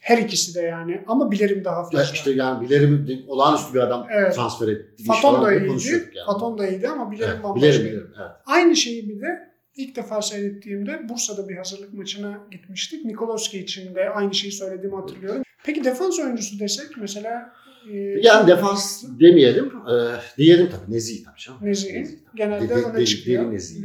her 0.00 0.18
ikisi 0.18 0.54
de 0.54 0.60
yani 0.62 1.04
ama 1.06 1.30
Bilerim 1.30 1.64
daha 1.64 1.76
Ya 1.76 1.82
fazla. 1.84 2.02
işte 2.14 2.30
yani 2.30 2.66
Bilerim 2.66 3.24
olağanüstü 3.28 3.74
bir 3.74 3.78
adam 3.80 4.06
Evet. 4.10 4.34
transfer 4.34 4.68
etti. 4.68 5.04
Faton 5.04 5.44
da 5.44 5.52
iyiydi. 5.54 6.10
yani. 6.14 6.26
Faton 6.26 6.58
da 6.58 6.66
iyiydi 6.68 6.88
ama 6.88 7.10
Bilerim 7.10 7.30
Evet, 7.34 7.42
bambaşka. 7.44 7.66
Bilerim, 7.68 7.86
Bilerim. 7.86 8.10
Evet. 8.20 8.30
Aynı 8.46 8.76
şeyi 8.76 9.08
bir 9.08 9.20
de 9.20 9.47
ilk 9.78 9.96
defa 9.96 10.22
seyrettiğimde 10.22 11.08
Bursa'da 11.08 11.48
bir 11.48 11.56
hazırlık 11.56 11.94
maçına 11.94 12.46
gitmiştik. 12.50 13.04
Nikolovski 13.04 13.58
için 13.58 13.94
de 13.94 14.10
aynı 14.10 14.34
şeyi 14.34 14.52
söylediğimi 14.52 14.96
hatırlıyorum. 14.96 15.42
Peki 15.64 15.84
defans 15.84 16.18
oyuncusu 16.18 16.58
desek 16.60 16.86
mesela 17.00 17.52
e, 17.90 17.96
Yani 17.96 18.46
defans 18.48 19.04
demeyelim. 19.20 19.66
E, 19.66 19.94
diyelim 20.38 20.70
tabii 20.70 20.92
Nezih 20.94 21.24
tabii 21.24 21.38
canım. 21.38 21.58
Nezih. 21.62 21.94
Nezih 21.94 22.18
tabii. 22.26 22.36
Genelde 22.36 22.68
Deli- 22.68 22.84
öne 22.84 22.94
deli- 22.98 23.06
çıkıyor. 23.06 23.44
Deli 23.44 23.52
Nezih. 23.54 23.84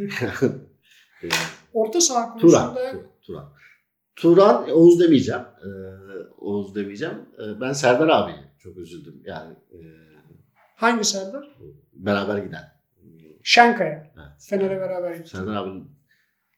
Orta 1.74 2.02
saha 2.02 2.30
konusunda 2.34 2.74
Turan. 2.74 3.02
Turan. 3.22 3.54
Turan, 4.16 4.70
Oğuz 4.72 5.00
demeyeceğim. 5.00 5.42
E, 5.42 5.70
Oğuz 6.38 6.76
demeyeceğim. 6.76 7.14
E, 7.16 7.62
ben 7.62 7.74
Serdar 7.74 8.08
abiye 8.10 8.38
çok 8.60 8.78
üzüldüm. 8.78 9.22
Yani 9.26 9.54
e, 9.72 9.78
hangi 10.76 11.04
Serdar? 11.04 11.56
beraber 11.94 12.38
giden. 12.38 12.74
Şenkaya. 13.44 14.12
Fener'e 14.50 14.80
beraber 14.80 15.16
gitti. 15.16 15.30
Serdar 15.30 15.56
abinin 15.56 15.92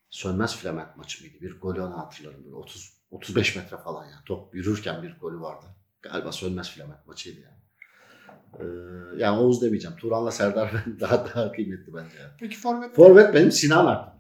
Sönmez 0.10 0.56
Flement 0.56 0.98
maçı 0.98 1.24
mıydı? 1.24 1.38
Bir 1.42 1.60
golü 1.60 1.82
onu 1.82 1.98
hatırlarım. 1.98 2.44
Böyle 2.46 2.56
30, 2.56 2.94
35 3.12 3.56
metre 3.56 3.78
falan 3.78 4.04
yani. 4.04 4.24
Top 4.26 4.56
yürürken 4.56 5.04
bir 5.04 5.18
golü 5.20 5.40
vardı. 5.42 5.66
Galiba 6.02 6.32
Sönmez 6.32 6.72
Flement 6.72 7.08
maçıydı 7.08 7.40
yani. 7.42 7.56
Ee, 8.60 8.64
yani 9.18 9.40
Oğuz 9.40 9.62
demeyeceğim. 9.62 9.98
Turan'la 9.98 10.32
Serdar 10.32 10.72
daha 11.00 11.26
daha 11.26 11.52
kıymetli 11.52 11.94
bence. 11.94 12.18
Yani. 12.20 12.32
Peki 12.40 12.58
forvet? 12.58 12.96
Forvet 12.96 13.34
benim 13.34 13.52
Sinan 13.52 13.86
aklımda. 13.86 14.16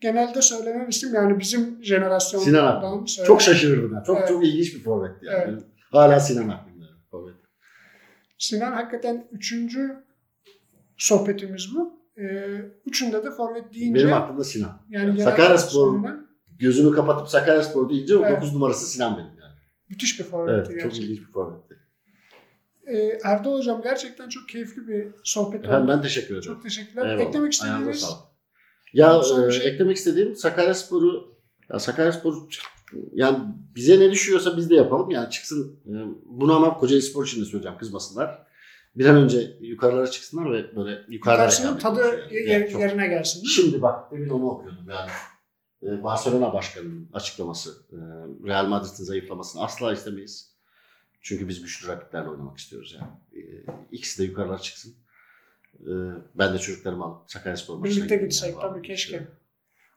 Genelde 0.00 0.42
söylememiştim 0.42 1.14
yani 1.14 1.38
bizim 1.38 1.84
jenerasyondan 1.84 2.44
Sinan 2.46 2.66
abi. 2.80 3.08
söyle- 3.08 3.26
Çok 3.26 3.42
şaşırdım 3.42 3.92
ben. 3.96 4.02
Çok 4.02 4.18
Evet. 4.18 4.28
çok 4.28 4.44
ilginç 4.44 4.74
bir 4.74 4.82
forvetti 4.82 5.26
yani. 5.26 5.44
Evet. 5.48 5.62
Hala 5.90 6.20
Sinan 6.20 6.42
yani, 6.48 6.84
Forvet. 7.10 7.34
Sinan 8.38 8.72
hakikaten 8.72 9.28
üçüncü 9.32 10.04
sohbetimiz 10.96 11.74
bu. 11.74 11.97
Ee, 12.18 12.64
üçünde 12.86 13.24
de 13.24 13.30
forvet 13.30 13.74
deyince 13.74 14.00
Benim 14.00 14.12
aklımda 14.12 14.44
Sinan. 14.44 14.82
yani 14.90 15.20
Sakaryaspor 15.22 16.00
gözünü 16.58 16.94
kapatıp 16.94 17.28
Sakaryaspor 17.28 17.88
deyince 17.88 18.16
o 18.16 18.24
Evet. 18.24 18.36
9 18.36 18.52
numarası 18.54 18.86
Sinan 18.86 19.16
benim 19.16 19.26
yani. 19.40 19.54
müthiş 19.88 20.18
bir 20.18 20.24
Evet, 20.24 20.30
forvetti 20.30 20.70
çok 20.70 20.80
gerçekten. 20.80 21.00
ilginç 21.02 21.20
bir 21.20 21.32
forvetti. 21.32 21.74
Ee, 22.86 23.18
Erdal 23.24 23.58
Hocam 23.58 23.82
gerçekten 23.82 24.28
çok 24.28 24.48
keyifli 24.48 24.88
bir 24.88 25.06
sohbet 25.24 25.64
Efendim 25.64 25.82
oldu. 25.82 25.88
ben 25.96 26.02
teşekkür 26.02 26.36
ederim. 26.36 26.42
Çok 26.54 26.62
teşekkürler. 26.62 27.06
Eyvallah. 27.06 27.28
Eklemek 27.28 27.52
istediğiniz. 27.52 28.06
Ya 28.92 29.20
bir 29.20 29.48
e, 29.48 29.50
şey- 29.52 29.68
eklemek 29.70 29.96
istediğim 29.96 30.36
Sakaryaspor'u 30.36 31.38
ya 31.72 31.78
Sakaryaspor 31.78 32.34
yani 33.12 33.38
bize 33.76 34.00
ne 34.00 34.10
düşüyorsa 34.10 34.56
biz 34.56 34.70
de 34.70 34.74
yapalım. 34.74 35.10
Yani 35.10 35.30
çıksın 35.30 35.80
e, 35.86 35.92
bunu 36.24 36.56
ama 36.56 36.76
Kocaeli 36.76 37.02
Spor 37.02 37.26
için 37.26 37.40
de 37.40 37.44
söyleyeceğim 37.44 37.78
kızmasınlar. 37.78 38.47
Bir 38.98 39.06
an 39.06 39.16
önce 39.16 39.56
yukarılara 39.60 40.06
çıksınlar 40.10 40.52
ve 40.52 40.76
böyle 40.76 40.90
yukarıda 41.08 41.42
yukarısının 41.42 41.78
tadı 41.78 42.00
yani. 42.00 42.34
yer- 42.34 42.60
Yani 42.60 42.70
çok- 42.70 42.80
yerine 42.80 43.06
gelsin. 43.08 43.44
Şimdi 43.44 43.82
bak 43.82 44.12
demin 44.12 44.28
onu 44.28 44.46
okuyordum 44.50 44.86
yani. 44.90 45.10
E, 45.82 46.02
Barcelona 46.04 46.52
başkanının 46.52 47.08
açıklaması. 47.12 47.70
e, 47.92 47.96
Real 48.48 48.66
Madrid'in 48.66 49.04
zayıflamasını 49.04 49.62
asla 49.64 49.92
istemeyiz. 49.92 50.52
Çünkü 51.20 51.48
biz 51.48 51.62
güçlü 51.62 51.88
rakiplerle 51.88 52.28
oynamak 52.28 52.58
istiyoruz 52.58 52.96
yani. 53.00 53.10
E, 53.32 53.64
İkisi 53.92 54.22
de 54.22 54.26
yukarılara 54.26 54.58
çıksın. 54.58 54.94
E, 55.80 55.90
Ben 56.34 56.54
de 56.54 56.58
çocuklarımı 56.58 57.04
alıp 57.04 57.30
Sakaryaspor 57.30 57.76
maçına 57.78 57.96
Birlikte 57.96 58.16
gitsek 58.16 58.50
yani. 58.52 58.60
tabii 58.60 58.82
keşke. 58.82 59.26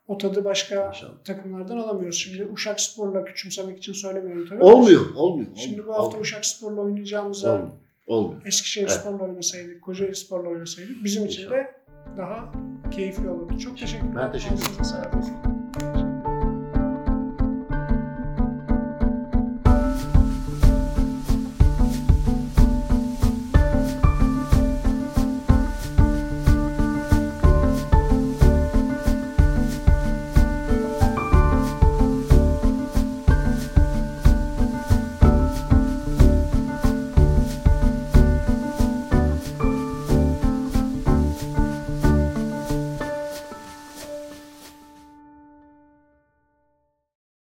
O 0.07 0.17
tadı 0.17 0.45
başka 0.45 0.87
İnşallah. 0.89 1.23
takımlardan 1.23 1.77
alamıyoruz. 1.77 2.17
Şimdi 2.17 2.45
Uşak 2.53 2.81
Spor'la 2.81 3.23
küçümsemek 3.25 3.77
için 3.77 3.93
söylemiyorum 3.93 4.47
tabii. 4.49 4.63
Olmuyor, 4.63 5.15
olmuyor. 5.15 5.49
Şimdi 5.55 5.77
bu 5.77 5.81
olmuyor, 5.81 5.93
hafta 5.95 6.03
olmuyor. 6.07 6.21
Uşak 6.21 6.45
Spor'la 6.45 6.81
oynayacağımıza 6.81 7.53
Olmuyor. 7.53 7.71
Olmuyor. 8.11 8.41
Eskişehir 8.45 8.87
Evet. 8.87 8.99
Spor'la 8.99 9.23
oynasaydık, 9.23 9.81
Kocaeli 9.81 10.15
Spor'la 10.15 10.49
oynasaydık 10.49 11.03
bizim 11.03 11.25
için 11.25 11.49
de 11.49 11.75
daha 12.17 12.51
keyifli 12.91 13.29
olurdu. 13.29 13.59
Çok 13.59 13.77
teşekkürler. 13.77 14.15
Ben 14.15 14.31
teşekkür 14.31 14.55
ederim. 14.55 15.60